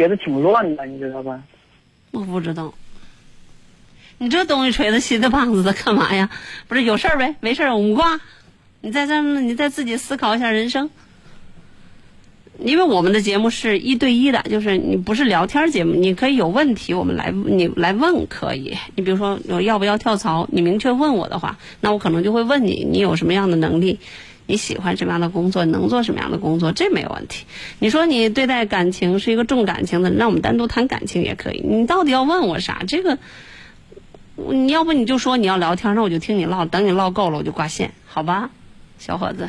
[0.00, 1.42] 觉得挺乱的，你知道吧？
[2.10, 2.72] 我不知道。
[4.16, 6.30] 你这东西吹的稀的棒子的干嘛呀？
[6.68, 7.36] 不是有事儿呗？
[7.40, 8.18] 没事儿我们挂。
[8.80, 10.88] 你再这儿，你再自己思考一下人生。
[12.58, 18.76] 因为我们的节目是一对一的，就是你不是聊天节目，你可以有问题我们来你来问可以。
[18.96, 23.98] 你比如说我要不要跳槽，你明确问我的话，那我可能就会问你，你有什么样的能力，
[24.50, 27.46] 你喜欢什么样的工作，能做什么样的工作，这没有问题。
[27.78, 31.60] 你说你对待感情是一个重感情的，那我们单独谈感情也可以。
[31.60, 32.82] 你到底要问我啥？
[32.88, 33.16] 这个，
[34.34, 38.50] 你要不你就说你要聊天，那我就听你唠，等你唠够了我就挂线，好吧，
[38.98, 39.48] 小伙子。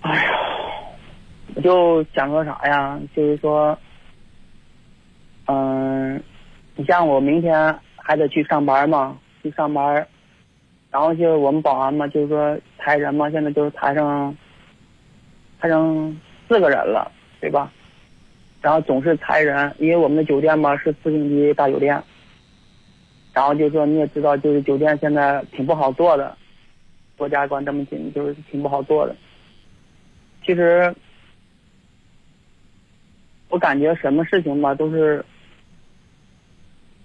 [0.00, 0.30] 哎呀
[1.54, 2.98] 我就想说啥呀？
[3.14, 3.78] 就是说，
[5.46, 6.20] 嗯，
[6.74, 10.04] 你像我明天还得去上班嘛，去上班，
[10.90, 14.36] 然后就是我们保安嘛，就是说裁人嘛，现在就是裁上，
[15.60, 16.16] 裁上
[16.48, 17.10] 四个人了，
[17.40, 17.72] 对吧？
[18.60, 22.02] 然后总是裁人，因为我们的酒店嘛是四星级大酒店，
[23.32, 26.36] 然后就说你也知道，就是酒店现在挺不好做的，
[27.16, 29.14] 国家管这么紧，就是挺不好做的。
[30.44, 30.94] 其实。
[33.50, 35.24] 我感觉什么事情吧，都是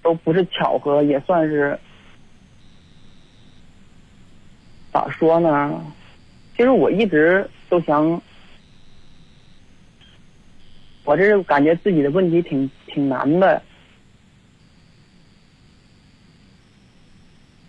[0.02, 1.80] 都不是巧合，也算是
[4.94, 5.84] 咋说呢？
[6.56, 8.22] 其实我一直都想，
[11.04, 13.60] 我这感觉自己的问题挺挺难的。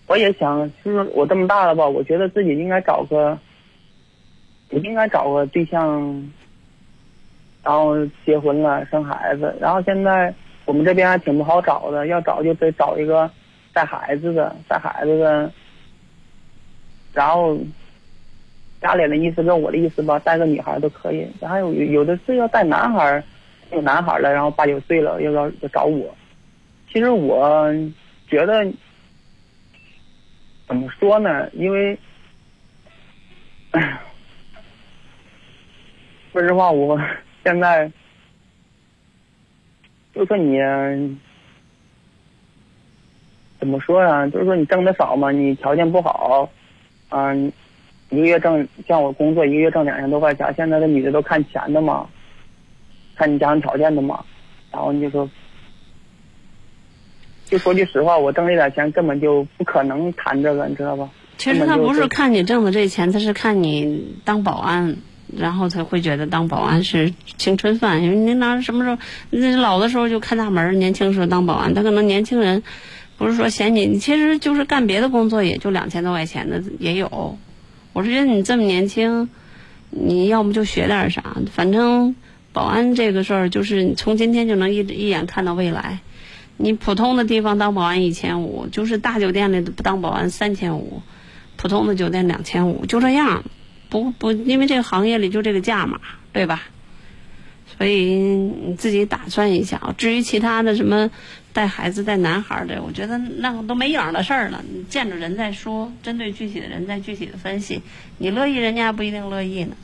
[0.07, 3.39] 我也想，就是我这么大了吧，我觉得自己应该找个，
[4.69, 6.31] 也应该找个对象。
[7.63, 7.97] 然后
[8.27, 10.35] 结婚了，生孩子，然后现在
[10.67, 13.31] 我们这边还挺不好找的，要找就得找一个
[13.73, 15.51] 带孩子的，带孩子的。
[17.15, 17.57] 然后
[18.81, 21.27] 家里的意思跟我的意思吧，带个女孩都可以。
[21.41, 23.23] 还有有的是要带男孩，
[23.73, 26.15] 有男孩了，然后八九岁了，又要要找我。
[26.93, 27.73] 其实我
[28.29, 28.71] 觉得
[30.67, 31.49] 怎么说呢？
[31.53, 31.99] 因为，
[36.33, 37.01] 说实话，我。
[37.45, 37.93] 现在
[40.15, 40.57] 就说你
[43.59, 44.27] 怎么说呀？
[44.29, 46.49] 就是说你挣的少嘛，你条件不好，
[47.17, 47.53] 嗯，
[48.11, 52.07] 一个月挣像我工作一个月挣两千多块钱，现在的女的都看钱的嘛，
[53.15, 54.25] 看你家庭条件的嘛，
[54.73, 55.31] 然后你就说，
[57.45, 61.09] 就说句实话，我挣这点钱根本就不可能谈这个，你知道吧？
[61.39, 64.97] 其实他不是看你挣的这钱，他是看你当保安。
[65.37, 68.97] 然后才会觉得当保安是青春饭，因为你哪什么时候，
[69.31, 72.63] 那老的时候就看大门，年轻时候当保安，他可能年轻人
[73.17, 77.39] 不是说嫌你，你其实就是干别的工作也就两千多块钱的也有。
[77.93, 79.29] 我是觉得你这么年轻，
[79.91, 82.17] 你要么就学点啥，反正
[82.53, 86.01] 保安这个事儿就是你从今天就能一一眼看到未来。
[86.57, 91.03] 你普通的地方当保安一千五，就是大酒店里不当保安三千五，
[91.57, 93.45] 普通的酒店两千五，就这样。
[93.91, 96.01] 不不，因为这个行业里就这个价嘛，
[96.33, 96.63] 对吧？
[97.77, 99.95] 所以你自己打算一下。
[99.99, 101.11] 至于其他的什么
[101.53, 104.63] 带孩子、带男孩的，我觉得那个都没影的事儿了。
[104.73, 107.83] 你见着人再说，针对具体的人再具体的分析。
[108.19, 109.77] 你乐意，人家不一定乐意呢。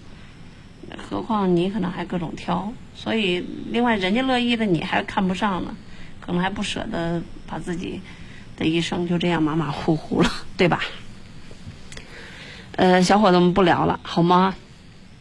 [1.09, 5.77] 何况你可能还各种挑，所以另外人家乐意的你还看不上呢，
[6.21, 8.01] 可能还不舍得把自己
[8.57, 10.81] 的一生就这样马马虎虎了，对吧？
[12.75, 14.55] 呃，小伙子们不聊了，好吗？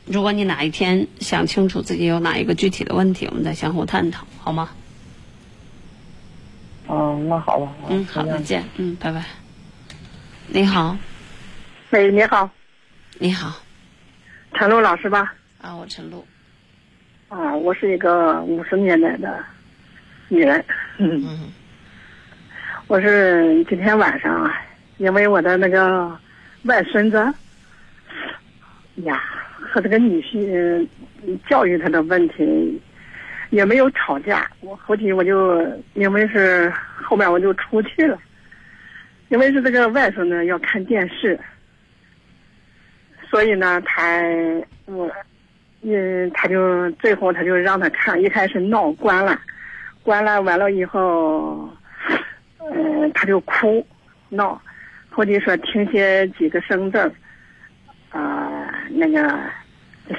[0.10, 4.69] 如果你哪一天想清楚自己有哪一个具体的问题，我们再相互探讨，好吗？
[6.88, 7.72] 嗯，嗯，那好吧。
[7.90, 8.64] 嗯，好，再见。
[8.77, 9.23] 嗯，拜拜。
[10.48, 10.98] 你好，
[11.91, 12.49] 喂，你好，
[13.19, 13.53] 你好，
[14.56, 15.31] 陈露老师吧？
[15.61, 16.26] 啊，我陈露。
[17.27, 19.45] 啊，我是一个五十年代的
[20.27, 20.65] 女人。
[20.98, 21.52] 嗯。
[22.88, 24.52] 我是今天晚上啊，
[24.98, 26.19] 因为我的那个
[26.64, 27.18] 外孙子
[29.03, 29.22] 呀
[29.72, 30.88] 和这个女婿
[31.48, 32.82] 教育他的问题
[33.50, 35.62] 也没有吵架，我后期我就
[35.94, 38.18] 因为是后面我就出去了，
[39.30, 41.40] 因为是这个外甥呢要看电视，
[43.30, 44.22] 所以呢他
[44.86, 45.12] 我
[45.82, 49.40] 嗯他就最后他就让他看，一开始闹关了，
[50.04, 51.70] 关了完了以后。
[52.72, 53.84] 嗯，他就哭
[54.28, 54.62] 闹，
[55.10, 57.00] 后期说听写几个生字，
[58.10, 59.40] 啊，那个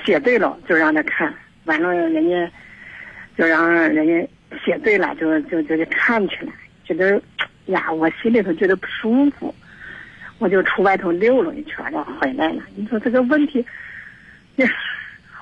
[0.04, 1.32] 写对了就让他看，
[1.64, 2.52] 完了人家
[3.36, 4.28] 就让人家
[4.64, 6.52] 写对了，就就就去看去了，
[6.84, 7.20] 觉得
[7.66, 9.54] 呀，我心里头觉得不舒服，
[10.38, 12.62] 我就出外头溜了一圈，就回来了。
[12.76, 13.64] 你说这个问题，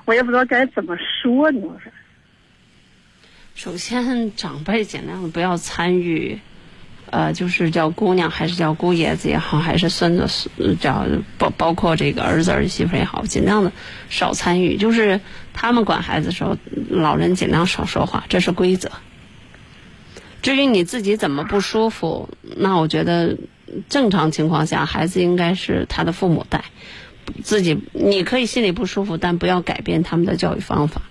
[0.05, 1.59] 我也不知道该怎么说呢。
[1.63, 1.91] 我说，
[3.55, 6.39] 首先长辈尽量不要参与。
[7.11, 10.49] 呃，就是叫姑娘还是叫姑爷子也好，还是孙子
[10.79, 11.05] 叫
[11.37, 13.71] 包包括这个儿子儿媳妇也好，尽量的
[14.09, 14.77] 少参与。
[14.77, 15.19] 就是
[15.53, 16.55] 他们管孩子的时候，
[16.89, 18.91] 老人尽量少说话，这是规则。
[20.41, 23.37] 至于你自己怎么不舒服，那我觉得
[23.89, 26.63] 正常情况下，孩子应该是他的父母带。
[27.43, 31.01] 自己你可以心里不舒服，但不要改变他们的教育方法。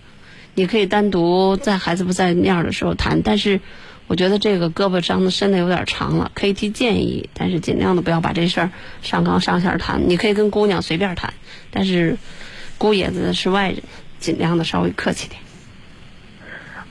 [0.54, 3.60] 你可以单独在孩子不在面的时候谈，但是。
[4.08, 8.70] 我觉得这个胳膊伤的伸的有点长了，可以提建议，但是尽量的不要把这事儿
[9.02, 10.08] 上纲上线谈。
[10.08, 11.34] 你可以跟姑娘随便谈，
[11.70, 12.16] 但是
[12.78, 13.82] 姑爷子是外人，
[14.18, 15.40] 尽量的稍微客气点。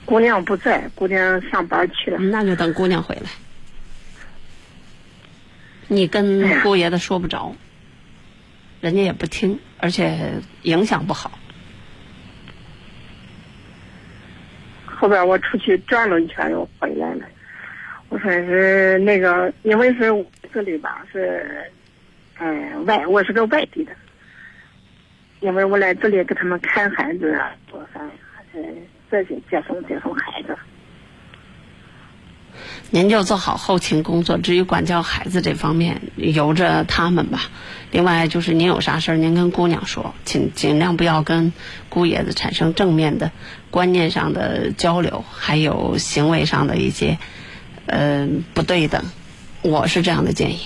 [0.06, 2.20] 姑娘不在，姑娘上班去了。
[2.20, 3.30] 那就等姑娘回来。
[5.88, 7.56] 你跟姑爷子说不着，
[8.80, 11.40] 人家也不听，而且影响不好。
[15.00, 17.22] 后边我出去转了一圈又回来了，
[18.10, 21.72] 我说是那个，因为是这里吧是，
[22.40, 23.92] 嗯外我是个外地的，
[25.40, 28.76] 因为我来这里给他们看孩子啊，做饭还是
[29.12, 30.58] 这些接送接送孩子。
[32.90, 37.42] 您就做好后勤工作，至于管教孩子这方面，由着他们吧。
[37.92, 41.52] 另外就是您有啥事儿，您跟姑娘说，尽尽量不要跟
[41.90, 43.32] 姑爷子产生正面的
[43.72, 47.18] 观念上的交流，还有行为上的一些
[47.86, 49.02] 呃不对等。
[49.62, 50.60] 我是这样的建议。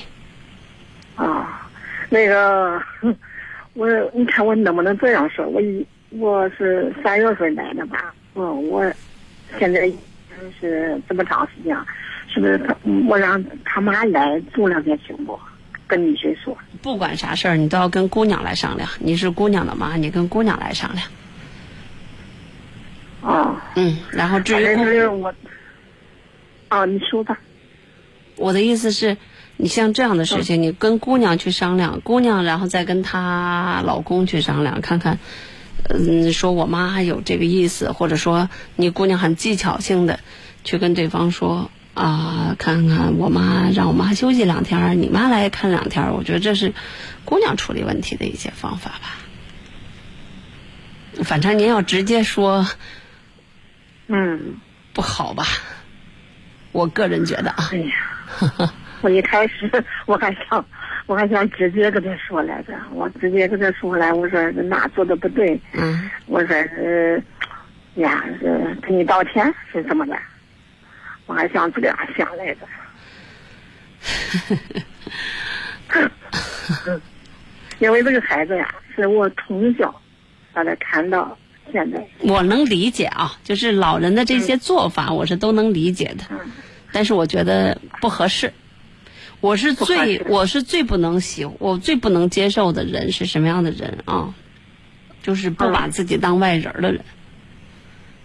[1.16, 1.70] 啊，
[2.10, 2.82] 那个
[3.74, 5.48] 我你看我能不能这样说？
[5.48, 8.14] 我一我是三月份来的吧？
[8.36, 8.84] 嗯，我
[9.60, 9.92] 现在
[10.60, 11.78] 是这么长时间，
[12.28, 12.76] 是不是他
[13.08, 15.40] 我让他妈来住两天行不？
[15.92, 18.88] 跟女婿说，不管啥事儿，你都要跟姑娘来商量。
[19.00, 21.06] 你是姑娘的妈，你跟姑娘来商量。
[23.22, 25.34] 啊，嗯，然后至于我，
[26.70, 27.38] 啊，你说吧。
[28.38, 29.18] 我的意思是，
[29.58, 35.20] 你像这样的事情，你跟姑娘去商量，姑娘然后再跟她老公去商量，看看，
[35.90, 40.22] 嗯，说我妈有这个意思，或者说你姑娘很技巧性的
[40.64, 41.70] 去跟对方说。
[41.94, 46.74] 啊，看看我妈，让我妈休息两天，你妈来看两天，我觉得这是
[47.26, 49.18] 姑娘处理问题的一些方法吧。
[51.24, 52.66] 反正您要直接说，
[54.08, 54.56] 嗯，
[54.94, 55.44] 不好吧？
[56.72, 57.70] 我个人觉得啊。
[57.74, 60.66] 哎呀，我一开始我还想，
[61.08, 67.22] 我还想直接跟他说来着，我直接跟他说来，我说哪做的不对，嗯，我说是
[67.96, 70.18] 呀，是给你道歉是怎么的？
[71.32, 72.68] 我还想这样想来着，
[77.80, 80.02] 因为这个孩子呀，是我从小
[80.52, 81.38] 把他看到
[81.72, 82.06] 现在。
[82.20, 86.26] 我能理解啊，就是老人的这些做法，我是都能理解的，
[86.92, 88.52] 但是我觉得不合适。
[89.40, 94.36] 我是最我是最不能喜我最不能接受的人是什么样的人啊？
[95.24, 97.06] 就是不把自己当外人的人，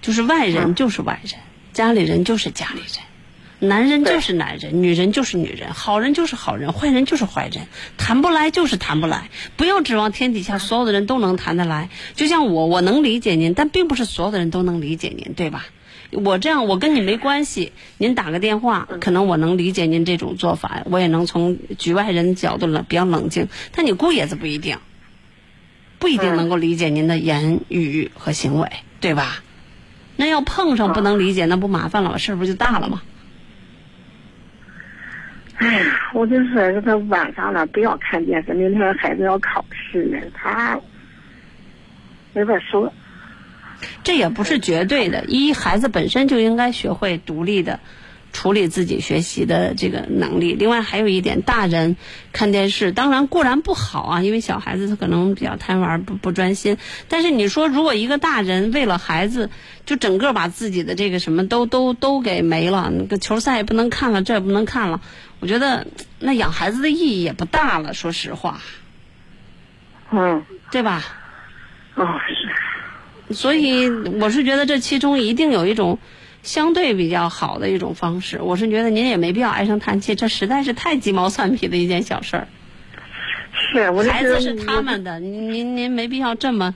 [0.02, 1.40] 就是外人就是外人。
[1.76, 7.66] 家里人就是家里人，男人就是男人，女人就是女人，好人就是好人，坏人就是坏人，
[7.98, 9.28] 谈不来就是谈不来，
[9.58, 11.90] 不要指望天底下所有的人都能谈得来。
[12.14, 15.66] 就像我，我能理解您，但并不是所有的人都能理解您，对吧？
[16.12, 23.48] 我这样，我跟你没关系，您打个电话，可能我能理解您这种做法，我也能从局外人角度冷比较冷静。
[23.72, 24.78] 但你姑爷子不一定，
[25.98, 29.42] 不一定能够理解您的言语和行为，对吧？
[30.16, 32.18] 那要碰上不能理解，那不麻烦了吗？
[32.18, 33.02] 事儿不就大了吗？
[35.58, 40.78] 哎呀，我就说让他晚上了不要看电视，明天孩子要考试呢，他
[42.34, 42.92] 没法说。
[44.02, 45.24] 这也不是绝对的。
[45.26, 47.80] 一，孩子本身就应该学会独立的
[48.36, 50.52] 处理自己学习的这个能力。
[50.52, 51.96] 另外还有一点，大人
[52.34, 56.76] 看电视当然固然不好啊，因为小孩子他可能比较贪玩，不不专心。
[57.08, 59.48] 但是你说，如果一个大人为了孩子，
[59.86, 65.00] 就整个把自己的这个什么都都都给没了，那个球赛也不能看了，这也不能看了，
[65.40, 65.86] 我觉得
[66.18, 67.94] 那养孩子的意义也不大了。
[67.94, 68.60] 说实话，
[70.10, 71.02] 嗯，对吧？
[71.94, 73.34] 哦，是。
[73.34, 73.88] 所以
[74.20, 75.98] 我是觉得这其中一定有一种
[76.46, 78.40] 相对比较好的一种方式。
[78.40, 82.46] 我是觉得您也没必要唉声叹气，这实在是太鸡毛蒜皮的一件小事儿。
[83.72, 86.74] 是，我孩子是他们的，您您您没必要这么。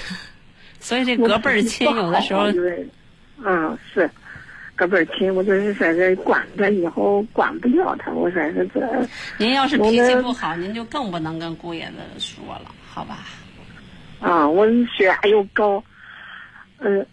[0.78, 2.46] 所以这隔辈儿亲有的时候，
[3.44, 4.10] 嗯，是
[4.74, 8.80] 隔辈儿亲，我就是说是管他，以后管不了他，我说是这。
[9.38, 13.20] 您要是脾气不好，您就更不能跟姑爷子说了，好吧？
[14.20, 14.66] 啊，我
[14.96, 15.82] 血压又高，
[16.78, 17.06] 嗯，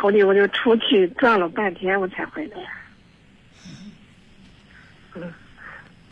[0.00, 2.56] 后来我就出去转了半天，我才回来。
[5.14, 5.32] 嗯，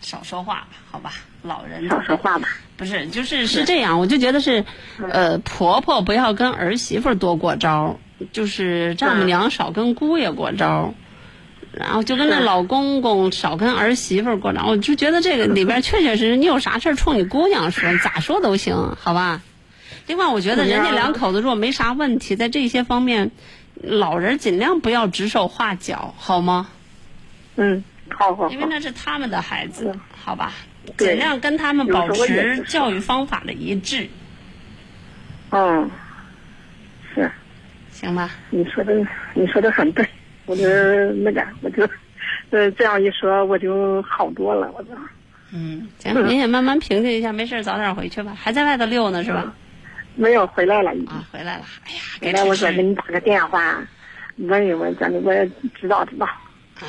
[0.00, 1.12] 少说话吧，好吧，
[1.42, 2.48] 老人少说话吧。
[2.76, 4.64] 不是，就是是这样，我就觉得是，
[5.10, 8.00] 呃，婆婆不要跟儿媳妇多过招，
[8.32, 10.94] 就是丈母娘少跟姑爷过招，
[11.72, 14.64] 然后就跟那老公公少跟儿媳妇过招。
[14.66, 19.42] 我就觉得这个里边确确实实，你有啥事儿冲你姑娘说，咋说都行，好吧？
[20.06, 23.30] 另外，我觉得人家两口子如果没啥问题，在这些方面，
[23.86, 26.68] 老人尽量不要指手画脚，好吗？
[27.56, 28.48] 嗯，好好。
[28.48, 29.94] 因为那是他们的孩子，
[30.24, 30.52] 好吧？
[30.98, 34.08] 尽量跟他们保持教育方法的一致。
[35.50, 35.90] 嗯，
[37.14, 37.30] 是，
[37.90, 38.30] 行吧？
[38.50, 38.94] 你说的
[39.34, 40.06] 你说的很对，
[40.46, 40.64] 我就
[41.22, 41.88] 那个，我就
[42.50, 44.90] 呃这样一说，我就好多了，我就。
[45.52, 48.36] 嗯，行，您也慢慢平静一下，没事早点回去吧。
[48.36, 49.54] 还在外头溜呢是吧？
[50.16, 51.64] 没有回来了，已经啊，回来了。
[51.86, 53.82] 哎呀，回来我说给你打个电话，
[54.36, 55.48] 问一问，咱我也
[55.80, 56.28] 知道知道。
[56.82, 56.88] 嗯，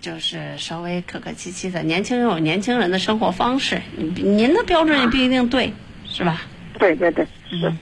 [0.00, 5.72] 就是稍微客客气气的，年轻人有年轻人的生活方式，您的标准也不一定对，
[6.06, 6.42] 是吧？
[6.78, 7.72] 对对对，是。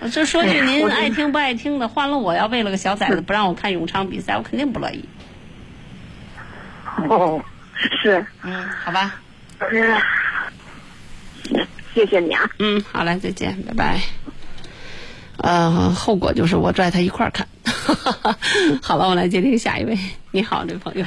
[0.00, 5.08] 我就说句您爱听不爱听的，换了我要为了个小崽子不让我看永昌比赛，我肯定不乐意。
[7.08, 7.44] 哦，
[8.02, 8.26] 是。
[8.42, 9.20] 嗯，好吧。
[9.70, 9.96] 嗯。
[11.94, 12.48] 谢谢你啊。
[12.58, 14.00] 嗯，好嘞，再见，拜拜。
[15.38, 17.46] 呃，后果就是我拽他一块儿看。
[18.82, 19.98] 好了，我来接听下一位。
[20.30, 21.04] 你好，这位朋友。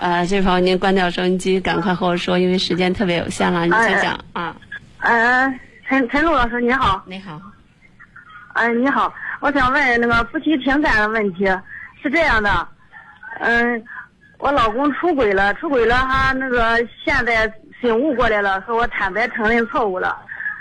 [0.00, 4.56] 呃，这位朋友您关掉收音机，赶快和我说，因为时间特别有限了，你先讲啊。
[4.98, 5.46] 呃，
[5.88, 7.02] 陈陈露老师你好。
[7.06, 7.40] 你好。
[8.54, 11.44] 哎，你好，我想问那个夫妻情感的问题，
[12.02, 12.68] 是这样的，
[13.40, 13.82] 嗯，
[14.38, 17.52] 我老公出轨了，出轨了，哈那个现在。
[17.80, 20.20] 醒悟过来了，和我坦白承认错误了，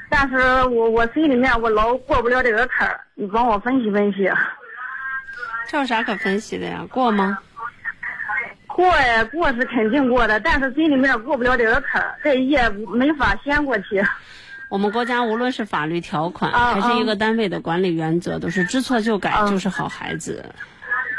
[0.10, 0.38] 但是
[0.68, 4.32] 我我心里面我老过不了这个坎儿，你帮我分析分析。
[5.68, 6.86] 这有啥可分析的呀？
[6.90, 7.38] 过吗？
[8.68, 14.02] 过呀，过是肯定过的，但是心里面过不了这个坎儿，这一夜没法掀过去。
[14.70, 20.46] 我们国家无论是法律条款，还是一个单位的管理原则，都是知错就改就是好孩子。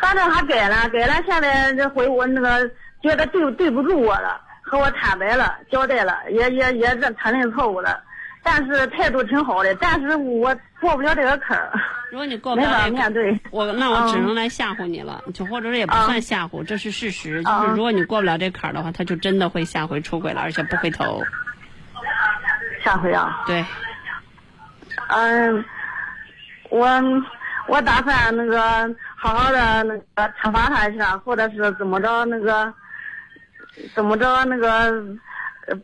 [0.01, 2.69] 反正他改了，改了，现在这回我那个
[3.03, 4.41] 觉得对对不住我了。
[4.71, 8.01] 和我坦白了，交代了，也也也认承认错误了，
[8.41, 11.73] 但是态度挺好的，但是我过不了这个坎儿。
[12.13, 17.43] 如果你过不了面对我，那我只能来吓唬你了，就或者也不算吓唬，这是事实。
[17.43, 21.21] 就是如果你过不了这坎儿的话，他就真的会下回出轨了，而且不回头。
[22.85, 23.43] 下回啊？
[23.49, 23.65] 对。
[25.09, 25.65] 嗯，
[26.69, 27.03] 我
[27.67, 32.73] 我打算那个好好的那个惩罚他一下，或者是怎么着那个。
[33.95, 34.45] 怎么着？
[34.45, 35.03] 那个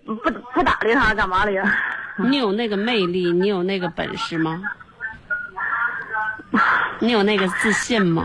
[0.05, 0.14] 不
[0.55, 1.78] 不搭理他干嘛的呀？
[2.18, 4.62] 你有那个魅力，你有那个本事吗？
[6.98, 8.24] 你有那个自信吗？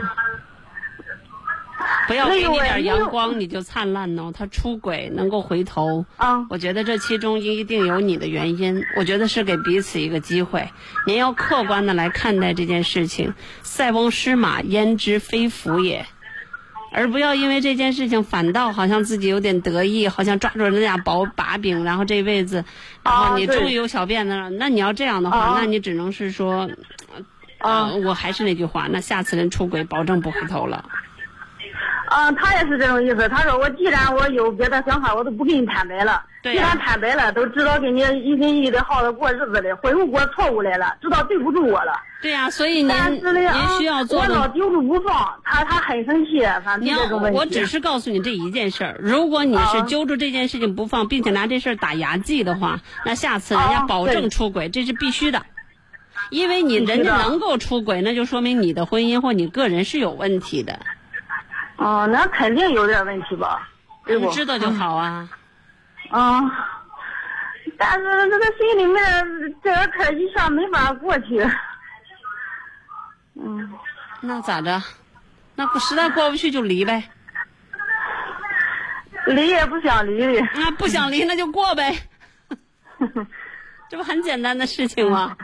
[2.08, 4.32] 不要给你点阳光你就灿烂呢。
[4.38, 8.84] 他出轨能够回头，啊，我觉得这其中一定有你的原因。
[8.96, 10.70] 我觉得是给彼此一个机会，
[11.06, 13.34] 您要客观的来看待这件事情。
[13.62, 16.06] 塞翁失马，焉知非福也。
[16.92, 22.66] 而不要因为这件事情反倒好像自己有点得意，好像抓住人家宝把柄，然后这辈子，
[23.04, 24.50] 然后你终于有小辫子了。
[24.50, 26.70] 那你要这样的话，那你只能是说，
[27.60, 30.86] 啊，我还是那句话，那下次人出轨保证不回头了。
[32.12, 33.30] 啊，他也是这种意思。
[33.30, 36.22] 他说我既然我有别的想法，我都不跟你坦白了。
[36.44, 41.94] 既然坦白了，都知道跟你一心一意的好好过日子了，恢复过错误来了，知道对不住我了。
[42.22, 44.54] 对呀、所以您您啊需要做我老的。
[44.60, 47.40] 揪住不放，他他很生气，反正这种问题。
[47.40, 55.44] 我只是告诉你这一件事儿，如果你是啊揪住这件事情不放，并且拿这事儿打牙祭的话，那下次人家啊保证出轨，这是必须的。
[56.30, 60.80] 因为你人家能够出轨，那就说明你的婚姻或你个人是有问题的。
[61.82, 63.68] 哦，那肯定有点问题吧？
[64.06, 64.26] 对不？
[64.26, 65.28] 你知道就好啊。
[66.12, 66.52] 嗯。
[67.78, 69.04] 但是这个心里面
[69.64, 71.44] 这个坎儿一下没法过去。
[73.36, 73.74] 嗯。
[74.22, 74.82] 那咋着？
[75.56, 77.04] 那不实在过不去就离呗。
[79.26, 80.48] 离也不想离的。
[80.56, 81.96] 那不想离那就过呗。
[83.90, 85.36] 这不很简单的事情吗？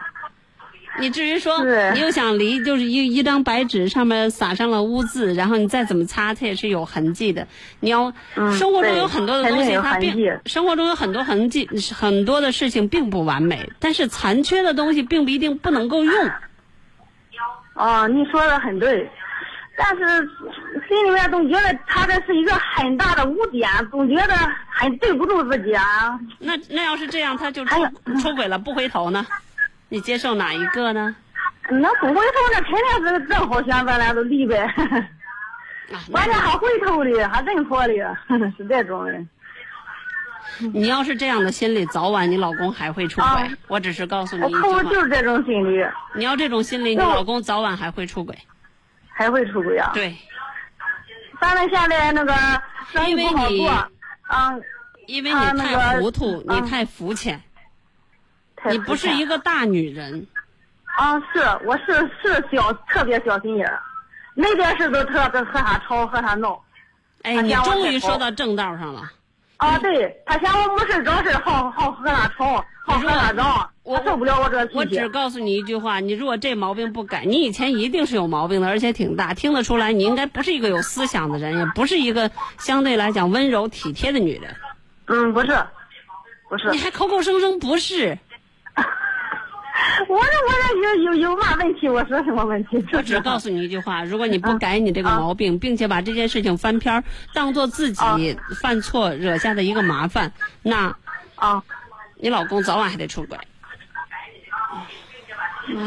[0.99, 1.63] 你至于说
[1.93, 7.47] 你又想离，就是一一张白纸上面撒上了污渍，然后你再怎么擦，它也是有痕迹的。
[7.79, 8.11] 你要、
[8.57, 16.31] 生活中有很多的东西，它并生活中有很多痕迹，很多的事情并不完美，但是残缺的东西并不一定不能够用。
[17.75, 19.07] 哦，你说的很对，
[19.77, 20.27] 但是
[20.87, 24.33] 心里面总觉得他这是一个很大的污点，总觉得
[24.67, 26.19] 很对不住自己啊。
[26.39, 27.75] 那那要是这样，他就出
[28.19, 29.23] 出轨了，不回头呢？
[29.89, 31.15] 你接受哪一个呢？
[31.69, 32.21] 那不回头，
[32.53, 34.67] 那肯定是正好选咱俩都离呗。
[36.11, 37.93] 完了还回头的，还认错的，
[38.57, 39.27] 是这种人。
[40.73, 43.51] 你要是这样的心理，早晚你老公还会出轨。
[43.67, 45.85] 我只是告诉你我一句话可我就是这种心理，
[46.15, 48.37] 你要这种心理，你老公早晚还会出轨。
[49.09, 49.91] 还会出轨啊？
[49.93, 50.15] 对，
[51.41, 52.33] 咱们现在那个
[52.91, 53.69] 生意因为你不好做，
[54.27, 54.55] 啊，
[55.05, 57.41] 因为你太糊涂，啊你太肤浅，
[58.69, 60.25] 你不是一个大女人。
[60.97, 63.79] 啊，是，我是是小特别小心眼儿，
[64.33, 66.59] 那件事都特别和他吵和他闹。
[67.21, 69.03] 哎，你终于说到正道上了。
[69.57, 74.97] 啊，对他嫌我没事找事，好好和他吵，好和他闹，我受不了我这个我脾气。
[74.97, 84.55] 只告诉你一句话：你如果这毛病不改，你以前一定是有毛病的，而且挺大，听得出来，你应该不是一个有思想的人，也不是一个相对来讲温柔体贴的女人。
[85.05, 85.57] 嗯，不是，
[86.49, 86.71] 不是。
[86.71, 88.17] 你还口口声声不是。
[90.09, 91.87] 我说我这有有有嘛问题？
[91.89, 92.83] 我说什么问题？
[92.93, 100.31] 我只告诉你一句话： 如果你嗯不改你这个毛病，并且把这件事情翻篇儿，当做自己犯错惹下的一个麻烦，
[100.61, 100.95] 那
[101.35, 101.63] 啊，
[102.17, 103.37] 你老公早晚还得出轨，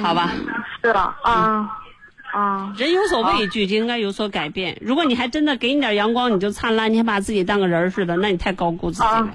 [0.02, 0.30] 好吧？
[0.82, 1.16] 是吧？
[1.22, 1.76] 啊
[2.32, 4.78] 啊，人有所畏惧，就应该有所改变。
[4.80, 9.28] 如果你还真的给你点阳光，你就灿烂，你还把自己当个人儿似的，那你太高估自己了。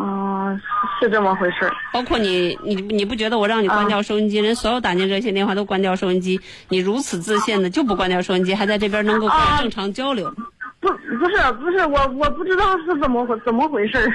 [0.00, 0.60] 嗯，
[1.00, 1.72] 是这么回事儿。
[1.92, 10.34] 包括你，你你不觉得我让你关掉收音机，人所有打进热线电话都关掉收音机，你如此自信的就不关掉收音机，还在这边能够正常交流。
[10.80, 14.14] 不不是不是，我我不知道是怎么回怎么回事儿。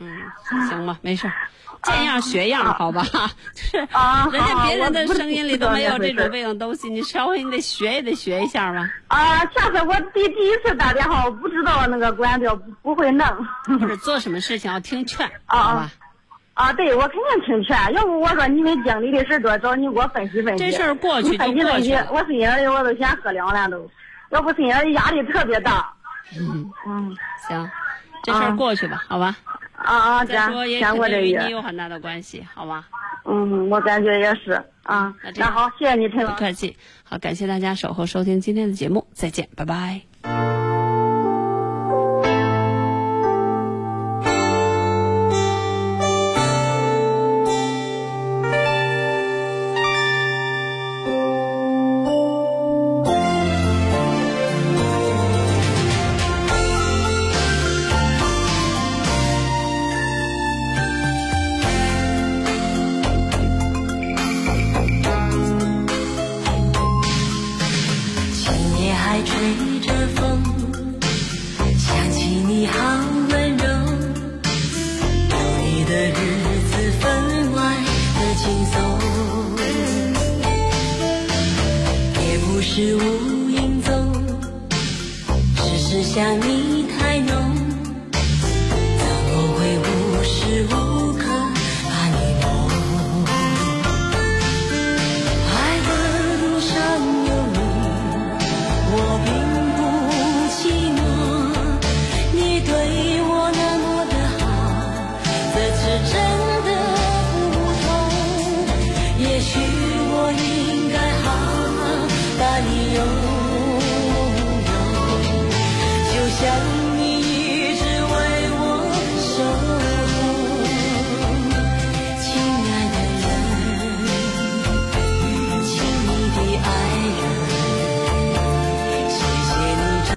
[0.00, 0.08] 嗯，
[0.68, 1.32] 行吧，没事儿，
[1.82, 3.04] 见样学样，好吧？
[3.54, 8.90] 就是啊人家别人的声音里都没有这种这种东西，你稍微你得学也得学一下吧。
[9.08, 13.26] 啊，下次我第第一次打电话，我不知道那个关掉，不不会弄。
[13.78, 15.90] 不是做什么事情要听劝， 啊好吧？
[16.60, 17.94] 啊，对，我肯定听劝。
[17.94, 20.64] 要不我说你们经理的事多，找你给我分析分析。
[20.64, 23.90] 这事儿过去你分析就过分析去我心眼里我都先喝凉了都，
[24.28, 25.90] 要不心眼里压力特别大。
[26.38, 27.16] 嗯嗯，
[27.48, 27.70] 行，
[28.22, 29.34] 这事儿过去吧，好吧？
[29.76, 31.38] 啊啊，再咱说也先肯定与。
[31.38, 32.84] 你有很大的关系，好吧？
[33.24, 35.14] 嗯，我感觉也是啊。
[35.36, 36.76] 那好，谢谢你，陈老不客气。
[37.04, 40.09] 好，感谢大家守候收听今天的节目，再见，拜拜。